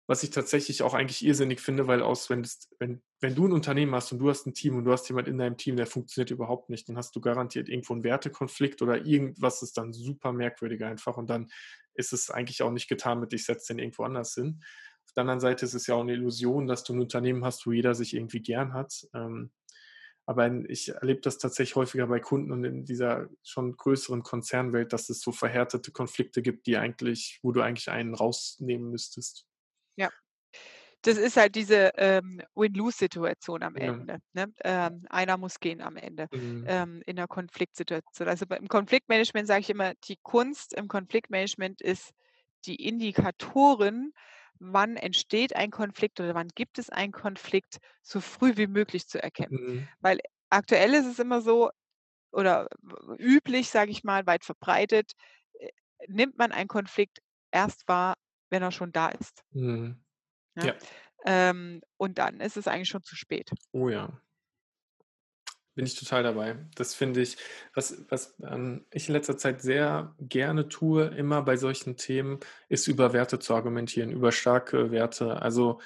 was 0.10 0.24
ich 0.24 0.32
tatsächlich 0.32 0.82
auch 0.82 0.96
eigentlich 0.96 1.24
irrsinnig 1.24 1.62
finde, 1.62 1.86
weil 1.86 2.02
aus, 2.02 2.32
wenn, 2.32 2.42
das, 2.42 2.68
wenn, 2.80 3.04
wenn 3.22 3.36
du 3.36 3.46
ein 3.46 3.52
Unternehmen 3.52 3.94
hast 3.94 4.12
und 4.12 4.18
du 4.18 4.28
hast 4.28 4.48
ein 4.48 4.56
Team 4.56 4.76
und 4.76 4.86
du 4.86 4.92
hast 4.92 5.08
jemand 5.08 5.28
in 5.28 5.38
deinem 5.38 5.56
Team, 5.56 5.78
der 5.78 5.86
funktioniert 5.86 6.32
überhaupt 6.32 6.72
nicht, 6.72 6.90
dann 6.90 6.98
hast 6.98 7.16
du 7.16 7.22
garantiert 7.22 7.70
irgendwo 7.70 7.94
einen 7.94 8.04
Wertekonflikt 8.04 8.82
oder 8.82 9.06
irgendwas 9.06 9.62
ist 9.62 9.78
dann 9.78 9.94
super 9.94 10.34
merkwürdig 10.34 10.84
einfach 10.84 11.18
und 11.18 11.30
dann 11.30 11.52
ist 11.94 12.12
es 12.12 12.32
eigentlich 12.32 12.64
auch 12.64 12.72
nicht 12.72 12.88
getan 12.88 13.20
mit, 13.20 13.34
ich 13.34 13.46
setze 13.46 13.72
den 13.72 13.78
irgendwo 13.78 14.02
anders 14.02 14.34
hin. 14.34 14.64
Auf 15.06 15.14
der 15.14 15.22
anderen 15.22 15.42
Seite 15.42 15.66
ist 15.66 15.76
es 15.76 15.86
ja 15.86 15.94
auch 15.94 16.02
eine 16.02 16.14
Illusion, 16.14 16.66
dass 16.66 16.84
du 16.84 16.94
ein 16.94 17.02
Unternehmen 17.02 17.46
hast, 17.46 17.68
wo 17.68 17.72
jeder 17.72 17.94
sich 17.94 18.16
irgendwie 18.16 18.42
gern 18.42 18.74
hat. 18.74 19.08
Ähm, 19.14 19.52
aber 20.26 20.52
ich 20.70 20.90
erlebe 20.90 21.22
das 21.22 21.38
tatsächlich 21.38 21.76
häufiger 21.76 22.08
bei 22.08 22.20
Kunden 22.20 22.52
und 22.52 22.64
in 22.64 22.84
dieser 22.84 23.30
schon 23.44 23.78
größeren 23.78 24.24
Konzernwelt, 24.24 24.92
dass 24.92 25.10
es 25.10 25.22
so 25.22 25.32
verhärtete 25.32 25.92
Konflikte 25.92 26.42
gibt, 26.42 26.66
die 26.66 26.78
eigentlich, 26.78 27.38
wo 27.44 27.52
du 27.52 27.62
eigentlich 27.62 27.92
einen 27.92 28.16
rausnehmen 28.16 28.90
müsstest. 28.90 29.49
Das 31.04 31.18
ist 31.18 31.38
halt 31.38 31.56
diese 31.56 31.92
ähm, 31.98 32.42
Win-Lose-Situation 32.56 33.64
am 33.64 33.76
Ja. 33.76 33.96
Ende. 33.96 34.20
Ne? 34.34 34.54
Ähm, 34.64 35.06
einer 35.10 35.38
muss 35.38 35.60
gehen 35.60 35.82
am 35.82 35.96
Ende 35.96 36.28
Mhm. 36.32 36.66
ähm, 36.66 37.02
in 37.06 37.16
der 37.16 37.28
Konfliktsituation. 37.28 38.28
Also 38.28 38.46
im 38.46 38.68
Konfliktmanagement 38.68 39.48
sage 39.48 39.62
ich 39.62 39.70
immer, 39.70 39.94
die 40.06 40.18
Kunst 40.24 40.74
im 40.74 40.88
Konfliktmanagement 40.90 41.82
ist 41.82 42.12
die 42.66 42.76
Indikatoren, 42.76 44.12
wann 44.60 44.98
entsteht 44.98 45.56
ein 45.56 45.72
Konflikt 45.72 46.20
oder 46.20 46.36
wann 46.36 46.50
gibt 46.54 46.78
es 46.80 46.90
einen 46.90 47.14
Konflikt, 47.14 47.78
so 48.02 48.20
früh 48.20 48.58
wie 48.58 48.68
möglich 48.68 49.08
zu 49.08 49.22
erkennen. 49.24 49.52
Mhm. 49.52 49.90
Weil 50.00 50.20
aktuell 50.50 50.94
ist 50.94 51.06
es 51.06 51.20
immer 51.20 51.42
so 51.42 51.70
oder 52.32 52.68
üblich, 53.20 53.70
sage 53.70 53.92
ich 53.92 54.04
mal, 54.04 54.26
weit 54.28 54.46
verbreitet, 54.46 55.14
äh, 55.60 55.70
nimmt 56.08 56.38
man 56.38 56.52
einen 56.52 56.68
Konflikt 56.70 57.20
erst 57.52 57.88
wahr, 57.88 58.16
wenn 58.50 58.64
er 58.64 58.72
schon 58.72 58.92
da 58.92 59.10
ist. 59.10 59.44
Mhm. 59.54 60.00
Ja. 60.60 60.66
Ja. 60.68 60.76
Ähm, 61.26 61.82
und 61.98 62.18
dann 62.18 62.40
ist 62.40 62.58
es 62.58 62.68
eigentlich 62.68 62.90
schon 62.90 63.04
zu 63.04 63.16
spät. 63.16 63.52
Oh 63.72 63.90
ja. 63.90 64.20
Bin 65.76 65.86
ich 65.86 65.98
total 65.98 66.24
dabei. 66.24 66.58
Das 66.76 66.94
finde 66.94 67.22
ich, 67.22 67.38
was, 67.74 68.04
was 68.10 68.36
ähm, 68.44 68.86
ich 68.92 69.08
in 69.08 69.14
letzter 69.14 69.38
Zeit 69.38 69.62
sehr 69.62 70.14
gerne 70.20 70.68
tue, 70.68 71.06
immer 71.06 71.42
bei 71.44 71.56
solchen 71.58 71.96
Themen, 71.96 72.40
ist 72.68 72.88
über 72.88 73.14
Werte 73.14 73.40
zu 73.40 73.54
argumentieren, 73.54 74.12
über 74.12 74.32
starke 74.32 74.92
Werte. 74.92 75.42
Also 75.42 75.80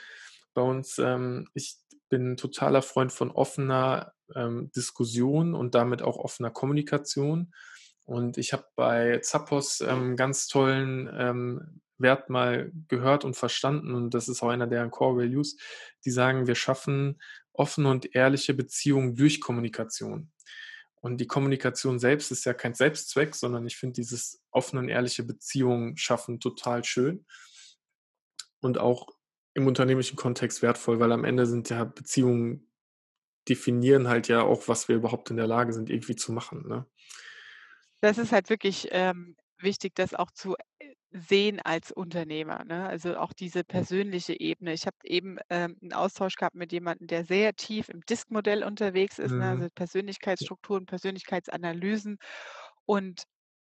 bei 0.53 0.61
uns, 0.61 0.97
ähm, 0.97 1.47
ich 1.53 1.77
bin 2.09 2.33
ein 2.33 2.37
totaler 2.37 2.81
Freund 2.81 3.11
von 3.11 3.31
offener 3.31 4.13
ähm, 4.35 4.71
Diskussion 4.75 5.53
und 5.53 5.75
damit 5.75 6.01
auch 6.01 6.17
offener 6.17 6.51
Kommunikation. 6.51 7.53
Und 8.05 8.37
ich 8.37 8.53
habe 8.53 8.65
bei 8.75 9.19
Zappos 9.19 9.81
ähm, 9.81 10.15
ganz 10.15 10.47
tollen 10.47 11.09
ähm, 11.13 11.81
Wert 12.03 12.29
mal 12.29 12.71
gehört 12.87 13.25
und 13.25 13.35
verstanden, 13.35 13.95
und 13.95 14.13
das 14.13 14.29
ist 14.29 14.43
auch 14.43 14.49
einer 14.49 14.67
der 14.67 14.87
Core 14.89 15.23
Values, 15.23 15.57
die 16.05 16.11
sagen, 16.11 16.45
wir 16.45 16.53
schaffen 16.53 17.19
offene 17.51 17.89
und 17.89 18.15
ehrliche 18.15 18.53
Beziehungen 18.53 19.15
durch 19.15 19.41
Kommunikation. 19.41 20.31
Und 21.01 21.17
die 21.17 21.27
Kommunikation 21.27 21.99
selbst 21.99 22.31
ist 22.31 22.45
ja 22.45 22.53
kein 22.53 22.75
Selbstzweck, 22.75 23.35
sondern 23.35 23.65
ich 23.65 23.75
finde 23.75 23.93
dieses 23.93 24.41
offene 24.51 24.81
und 24.81 24.89
ehrliche 24.89 25.23
Beziehungen 25.23 25.97
schaffen 25.97 26.39
total 26.39 26.83
schön 26.83 27.25
und 28.61 28.77
auch 28.77 29.07
im 29.53 29.67
unternehmerischen 29.67 30.15
Kontext 30.15 30.61
wertvoll, 30.61 30.99
weil 30.99 31.11
am 31.11 31.25
Ende 31.25 31.45
sind 31.45 31.69
ja 31.69 31.83
Beziehungen 31.83 32.69
definieren 33.49 34.07
halt 34.07 34.27
ja 34.27 34.41
auch, 34.41 34.67
was 34.67 34.87
wir 34.87 34.95
überhaupt 34.95 35.29
in 35.29 35.37
der 35.37 35.47
Lage 35.47 35.73
sind, 35.73 35.89
irgendwie 35.89 36.15
zu 36.15 36.31
machen. 36.31 36.67
Ne? 36.67 36.85
Das 37.99 38.17
ist 38.17 38.31
halt 38.31 38.49
wirklich 38.49 38.87
ähm, 38.91 39.35
wichtig, 39.57 39.95
das 39.95 40.13
auch 40.13 40.31
zu 40.31 40.55
äh, 40.79 40.92
sehen 41.13 41.61
als 41.63 41.91
Unternehmer. 41.91 42.63
Ne? 42.65 42.87
Also 42.87 43.17
auch 43.17 43.33
diese 43.33 43.63
persönliche 43.63 44.39
Ebene. 44.39 44.73
Ich 44.73 44.87
habe 44.87 44.97
eben 45.03 45.37
ähm, 45.49 45.77
einen 45.81 45.93
Austausch 45.93 46.35
gehabt 46.35 46.55
mit 46.55 46.71
jemandem, 46.71 47.07
der 47.07 47.23
sehr 47.23 47.53
tief 47.53 47.89
im 47.89 48.01
Disk-Modell 48.01 48.63
unterwegs 48.63 49.19
ist, 49.19 49.31
ne? 49.31 49.37
Mhm. 49.37 49.43
also 49.43 49.67
Persönlichkeitsstrukturen, 49.75 50.85
Persönlichkeitsanalysen. 50.87 52.17
Und 52.85 53.23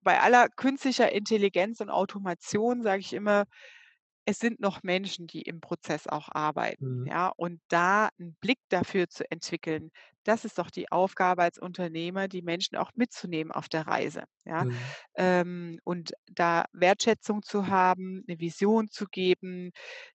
bei 0.01 0.19
aller 0.21 0.47
künstlicher 0.49 1.11
Intelligenz 1.11 1.81
und 1.81 1.89
Automation 1.89 2.83
sage 2.83 3.01
ich 3.01 3.13
immer, 3.13 3.45
es 4.25 4.39
sind 4.39 4.59
noch 4.59 4.83
Menschen, 4.83 5.27
die 5.27 5.41
im 5.43 5.61
Prozess 5.61 6.07
auch 6.07 6.29
arbeiten. 6.31 6.99
Mhm. 7.01 7.05
Ja? 7.05 7.29
Und 7.35 7.61
da 7.69 8.09
einen 8.19 8.35
Blick 8.41 8.59
dafür 8.69 9.07
zu 9.09 9.29
entwickeln, 9.29 9.91
das 10.23 10.45
ist 10.45 10.57
doch 10.57 10.71
die 10.71 10.91
Aufgabe 10.91 11.43
als 11.43 11.59
Unternehmer, 11.59 12.27
die 12.27 12.41
Menschen 12.41 12.75
auch 12.77 12.91
mitzunehmen 12.95 13.51
auf 13.51 13.69
der 13.69 13.85
Reise. 13.87 14.23
Ja? 14.45 14.65
Mhm. 14.65 14.95
Ähm, 15.15 15.79
und 15.83 16.13
da 16.27 16.65
Wertschätzung 16.73 17.43
zu 17.43 17.67
haben, 17.67 18.23
eine 18.27 18.39
Vision 18.39 18.87
zu 18.89 19.05
geben, 19.05 19.71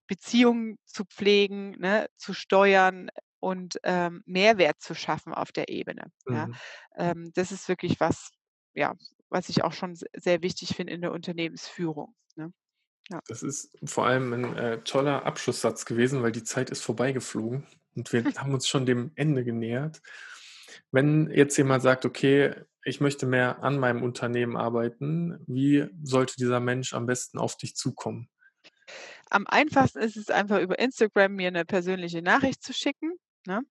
Beziehungen 0.07 0.79
zu 0.85 1.05
pflegen, 1.05 1.73
ne, 1.79 2.09
zu 2.16 2.35
steuern 2.35 3.11
und 3.40 3.79
ähm, 3.85 4.23
Mehrwert 4.27 4.81
zu 4.81 4.94
schaffen 4.94 5.33
auf 5.35 5.53
der 5.53 5.68
Ebene. 5.68 6.11
Ja? 6.29 6.49
Mhm. 6.49 6.61
Ähm, 6.96 7.31
das 7.35 7.53
ist 7.53 7.68
wirklich 7.68 8.01
was, 8.01 8.31
ja, 8.75 8.94
was 9.29 9.49
ich 9.49 9.62
auch 9.64 9.73
schon 9.73 9.94
se- 9.94 10.07
sehr 10.14 10.42
wichtig 10.42 10.75
finde 10.77 10.92
in 10.92 11.01
der 11.03 11.12
Unternehmensführung. 11.12 12.14
Ja. 13.11 13.20
Das 13.29 13.42
ist 13.42 13.70
vor 13.85 14.07
allem 14.07 14.33
ein 14.33 14.57
äh, 14.57 14.79
toller 14.83 15.27
Abschlusssatz 15.27 15.85
gewesen, 15.85 16.23
weil 16.23 16.33
die 16.33 16.44
Zeit 16.44 16.70
ist 16.70 16.83
vorbeigeflogen 16.83 17.66
und 17.96 18.12
wir 18.12 18.25
haben 18.37 18.55
uns 18.55 18.68
schon 18.68 18.87
dem 18.87 19.12
Ende 19.16 19.44
genähert. 19.44 20.01
Wenn 20.92 21.31
jetzt 21.31 21.57
jemand 21.57 21.83
sagt, 21.83 22.05
okay, 22.05 22.55
ich 22.85 23.01
möchte 23.01 23.27
mehr 23.27 23.62
an 23.62 23.79
meinem 23.79 24.03
Unternehmen 24.03 24.57
arbeiten, 24.57 25.38
wie 25.46 25.87
sollte 26.03 26.35
dieser 26.37 26.61
Mensch 26.61 26.94
am 26.94 27.07
besten 27.07 27.38
auf 27.38 27.57
dich 27.57 27.77
zukommen? 27.77 28.29
Am 29.29 29.46
einfachsten 29.46 30.01
ist 30.01 30.16
es 30.16 30.31
einfach 30.31 30.61
über 30.61 30.79
Instagram 30.79 31.35
mir 31.35 31.49
eine 31.49 31.64
persönliche 31.64 32.23
Nachricht 32.23 32.62
zu 32.62 32.73
schicken. 32.73 33.14
Ne? 33.46 33.62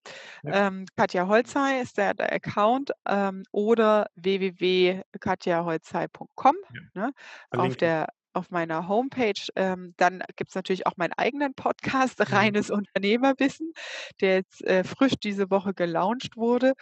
Ja. 0.43 0.67
Ähm, 0.67 0.85
Katja 0.95 1.27
Holzei 1.27 1.81
ist 1.81 1.97
der, 1.97 2.15
der 2.15 2.33
Account 2.33 2.91
ähm, 3.07 3.43
oder 3.51 4.07
www.katjaholzei.com 4.15 6.55
Ja. 6.73 6.81
ne? 6.93 7.11
auf, 7.51 7.77
der, 7.77 8.07
auf 8.39 8.49
meiner 8.49 8.87
Homepage. 8.87 9.41
Ähm, 9.55 9.93
dann 9.97 10.23
gibt 10.35 10.49
es 10.51 10.55
natürlich 10.55 10.87
auch 10.87 10.97
meinen 10.97 11.13
eigenen 11.13 11.53
Podcast, 11.53 12.19
Mhm. 12.29 12.35
Reines 12.35 12.69
Unternehmerwissen, 12.69 13.73
der 14.21 14.35
jetzt 14.35 14.63
äh, 14.65 14.83
frisch 14.83 15.15
diese 15.21 15.49
Woche 15.49 15.73
gelauncht 15.73 16.37
wurde. 16.37 16.73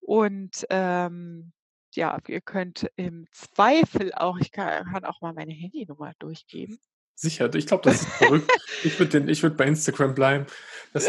Und 0.00 0.64
ähm, 0.70 1.52
ja, 1.94 2.18
ihr 2.28 2.40
könnt 2.40 2.88
im 2.96 3.26
Zweifel 3.32 4.12
auch, 4.14 4.38
ich 4.38 4.52
kann, 4.52 4.84
kann 4.86 5.04
auch 5.04 5.20
mal 5.20 5.32
meine 5.32 5.52
Handynummer 5.52 6.12
durchgeben. 6.18 6.78
Sicher, 7.14 7.52
ich 7.54 7.66
glaube, 7.66 7.82
das 7.82 8.02
ist 8.02 8.08
verrückt. 8.08 8.50
Ich 8.84 8.98
würde 8.98 9.26
würd 9.26 9.56
bei 9.56 9.66
Instagram 9.66 10.14
bleiben. 10.14 10.46
Das, 10.92 11.08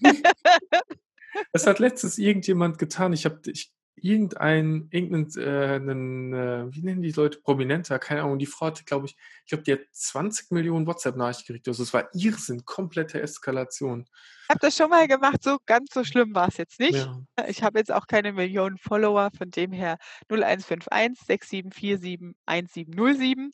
das 1.52 1.66
hat 1.66 1.78
letztens 1.78 2.16
irgendjemand 2.16 2.78
getan. 2.78 3.12
Ich 3.12 3.24
habe 3.26 3.40
ich, 3.46 3.72
irgendein, 3.96 4.88
irgendein, 4.90 5.28
äh, 5.42 5.76
äh, 5.76 6.74
wie 6.74 6.82
nennen 6.82 7.02
die 7.02 7.12
Leute, 7.12 7.40
Prominenter, 7.40 7.98
keine 7.98 8.22
Ahnung, 8.22 8.38
die 8.38 8.46
Frau 8.46 8.66
hatte, 8.66 8.84
glaube 8.84 9.06
ich, 9.06 9.16
ich 9.44 9.50
glaube, 9.50 9.64
die 9.64 9.72
hat 9.72 9.80
20 9.92 10.50
Millionen 10.50 10.86
WhatsApp-Nachrichten 10.86 11.46
gekriegt. 11.46 11.68
Also 11.68 11.82
es 11.82 11.92
war 11.92 12.08
Irrsinn, 12.14 12.64
komplette 12.64 13.20
Eskalation. 13.20 14.06
Ich 14.44 14.50
habe 14.50 14.60
das 14.60 14.76
schon 14.76 14.90
mal 14.90 15.06
gemacht, 15.06 15.42
so 15.42 15.58
ganz 15.64 15.90
so 15.92 16.02
schlimm 16.02 16.34
war 16.34 16.48
es 16.48 16.56
jetzt 16.56 16.80
nicht. 16.80 16.94
Ja. 16.94 17.22
Ich 17.46 17.62
habe 17.62 17.78
jetzt 17.78 17.92
auch 17.92 18.06
keine 18.06 18.32
Millionen 18.32 18.78
Follower, 18.78 19.30
von 19.36 19.50
dem 19.50 19.70
her 19.70 19.96
0151 20.28 21.24
6747 21.24 22.34
1707. 22.46 23.52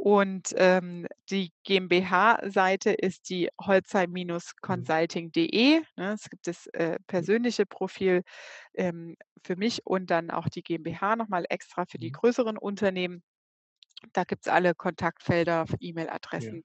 Und 0.00 0.54
ähm, 0.56 1.08
die 1.28 1.50
GmbH-Seite 1.64 2.92
ist 2.92 3.28
die 3.30 3.48
holzheim-consulting.de. 3.60 5.80
Ne? 5.96 6.12
Es 6.12 6.30
gibt 6.30 6.46
das 6.46 6.68
äh, 6.68 7.00
persönliche 7.08 7.66
Profil 7.66 8.22
ähm, 8.74 9.16
für 9.42 9.56
mich 9.56 9.84
und 9.84 10.08
dann 10.10 10.30
auch 10.30 10.48
die 10.48 10.62
GmbH 10.62 11.16
nochmal 11.16 11.46
extra 11.48 11.84
für 11.84 11.98
die 11.98 12.10
Mhm. 12.10 12.12
größeren 12.12 12.56
Unternehmen. 12.58 13.24
Da 14.12 14.22
gibt 14.22 14.46
es 14.46 14.52
alle 14.52 14.76
Kontaktfelder, 14.76 15.64
Ja. 15.68 15.74
E-Mail-Adressen, 15.80 16.62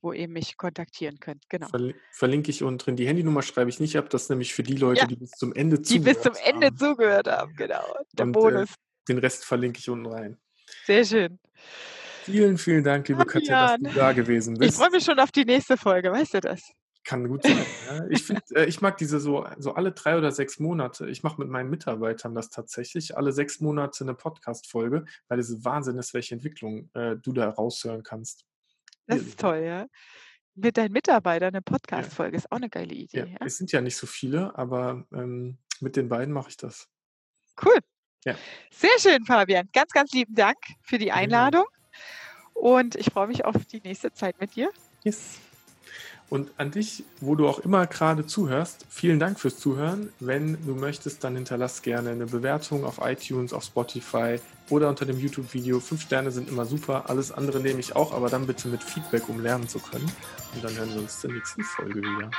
wo 0.00 0.12
ihr 0.12 0.28
mich 0.28 0.56
kontaktieren 0.56 1.18
könnt. 1.18 1.50
Genau. 1.50 1.66
Verli 1.66 1.96
verlinke 2.12 2.52
ich 2.52 2.62
unten 2.62 2.78
drin. 2.78 2.94
Die 2.94 3.08
Handynummer 3.08 3.42
schreibe 3.42 3.68
ich 3.68 3.80
nicht 3.80 3.98
ab. 3.98 4.10
Das 4.10 4.22
ist 4.24 4.30
nämlich 4.30 4.54
für 4.54 4.62
die 4.62 4.76
Leute, 4.76 5.00
Ja. 5.00 5.06
die 5.08 5.16
bis 5.16 5.32
zum 5.32 5.52
Ende 5.52 5.80
Die 5.80 5.98
bis 5.98 6.22
zum 6.22 6.34
zugehört 6.34 6.54
Ende 6.54 6.66
haben. 6.68 6.76
zugehört 6.76 7.26
haben, 7.26 7.56
genau. 7.56 7.96
Der 8.12 8.26
Und 8.26 8.36
äh, 8.36 8.38
Bonus. 8.38 8.74
den 9.08 9.18
Rest 9.18 9.44
verlinke 9.44 9.80
ich 9.80 9.90
unten 9.90 10.06
rein. 10.06 10.38
Sehr 10.84 11.04
schön. 11.04 11.40
Vielen, 12.26 12.58
vielen 12.58 12.82
Dank, 12.82 13.06
liebe 13.06 13.24
Katja, 13.24 13.76
dass 13.76 13.80
du 13.80 13.98
da 13.98 14.12
gewesen 14.12 14.54
ich 14.54 14.58
bist. 14.58 14.78
freue 14.78 14.90
mich 14.90 15.04
schon 15.04 15.18
auf 15.20 15.30
die 15.30 15.44
nächste 15.44 15.76
Folge, 15.76 16.10
weißt 16.10 16.34
du 16.34 16.40
das? 16.40 16.72
Kann 17.04 17.28
gut 17.28 17.44
sein. 17.44 17.64
Ja. 17.88 18.04
Ich, 18.10 18.24
find, 18.24 18.40
äh, 18.50 18.64
ich 18.64 18.80
mag 18.80 18.96
diese 18.98 19.20
so, 19.20 19.46
so 19.58 19.74
alle 19.74 19.92
drei 19.92 20.18
oder 20.18 20.32
sechs 20.32 20.58
Monate. 20.58 21.08
Ich 21.08 21.22
mache 21.22 21.40
mit 21.40 21.48
meinen 21.48 21.70
Mitarbeitern 21.70 22.34
das 22.34 22.50
tatsächlich. 22.50 23.16
Alle 23.16 23.30
sechs 23.32 23.60
Monate 23.60 24.02
eine 24.02 24.14
Podcast-Folge, 24.14 25.04
weil 25.28 25.38
es 25.38 25.64
Wahnsinn 25.64 25.98
ist, 25.98 26.14
welche 26.14 26.34
Entwicklung 26.34 26.90
äh, 26.94 27.14
du 27.14 27.32
da 27.32 27.48
raushören 27.50 28.02
kannst. 28.02 28.44
Das 29.06 29.20
ist 29.20 29.38
toll, 29.38 29.58
ja. 29.58 29.86
Mit 30.56 30.76
deinen 30.78 30.90
Mitarbeitern 30.92 31.50
eine 31.54 31.58
Ja. 31.58 31.60
Podcast-Folge 31.60 32.38
ist 32.38 32.50
auch 32.50 32.56
eine 32.56 32.68
geile 32.70 32.92
Ja, 32.92 33.00
Idee, 33.24 33.32
ja. 33.38 33.46
es 33.46 33.56
sind 33.56 33.70
ja 33.70 33.80
nicht 33.80 33.96
so 33.96 34.08
viele, 34.08 34.58
aber 34.58 35.06
ähm, 35.12 35.58
mit 35.80 35.94
den 35.94 36.08
beiden 36.08 36.34
mache 36.34 36.48
ich 36.48 36.56
das. 36.56 36.88
Cool. 37.64 37.78
Ja. 38.24 38.34
Sehr 38.72 38.90
schön, 38.98 39.24
Fabian. 39.24 39.68
Ganz, 39.72 39.92
ganz 39.92 40.10
lieben 40.12 40.34
Dank 40.34 40.56
für 40.82 40.98
die. 40.98 41.12
Einladung 41.12 41.66
und 42.60 42.94
ich 42.96 43.10
freue 43.12 43.28
mich 43.28 43.44
auf 43.44 43.54
die 43.72 43.80
nächste 43.82 44.12
Zeit 44.12 44.40
mit 44.40 44.56
dir. 44.56 44.70
Yes. 45.04 45.38
Und 46.28 46.50
an 46.56 46.72
dich, 46.72 47.04
wo 47.20 47.36
du 47.36 47.46
auch 47.46 47.60
immer 47.60 47.86
gerade 47.86 48.26
zuhörst, 48.26 48.84
vielen 48.90 49.20
Dank 49.20 49.38
fürs 49.38 49.58
Zuhören. 49.58 50.12
Wenn 50.18 50.58
du 50.66 50.74
möchtest, 50.74 51.22
dann 51.22 51.36
hinterlass 51.36 51.82
gerne 51.82 52.10
eine 52.10 52.26
Bewertung 52.26 52.84
auf 52.84 52.98
iTunes, 53.00 53.52
auf 53.52 53.62
Spotify 53.62 54.40
oder 54.68 54.88
unter 54.88 55.06
dem 55.06 55.20
YouTube-Video. 55.20 55.78
Fünf 55.78 56.02
Sterne 56.02 56.32
sind 56.32 56.48
immer 56.48 56.64
super. 56.64 57.08
Alles 57.08 57.30
andere 57.30 57.60
nehme 57.60 57.78
ich 57.78 57.94
auch, 57.94 58.12
aber 58.12 58.28
dann 58.28 58.46
bitte 58.46 58.66
mit 58.66 58.82
Feedback, 58.82 59.28
um 59.28 59.40
lernen 59.40 59.68
zu 59.68 59.78
können. 59.78 60.10
Und 60.54 60.64
dann 60.64 60.74
hören 60.76 60.92
wir 60.94 61.02
uns 61.02 61.20
zur 61.20 61.32
nächsten 61.32 61.62
Folge 61.62 62.00
wieder. 62.00 62.30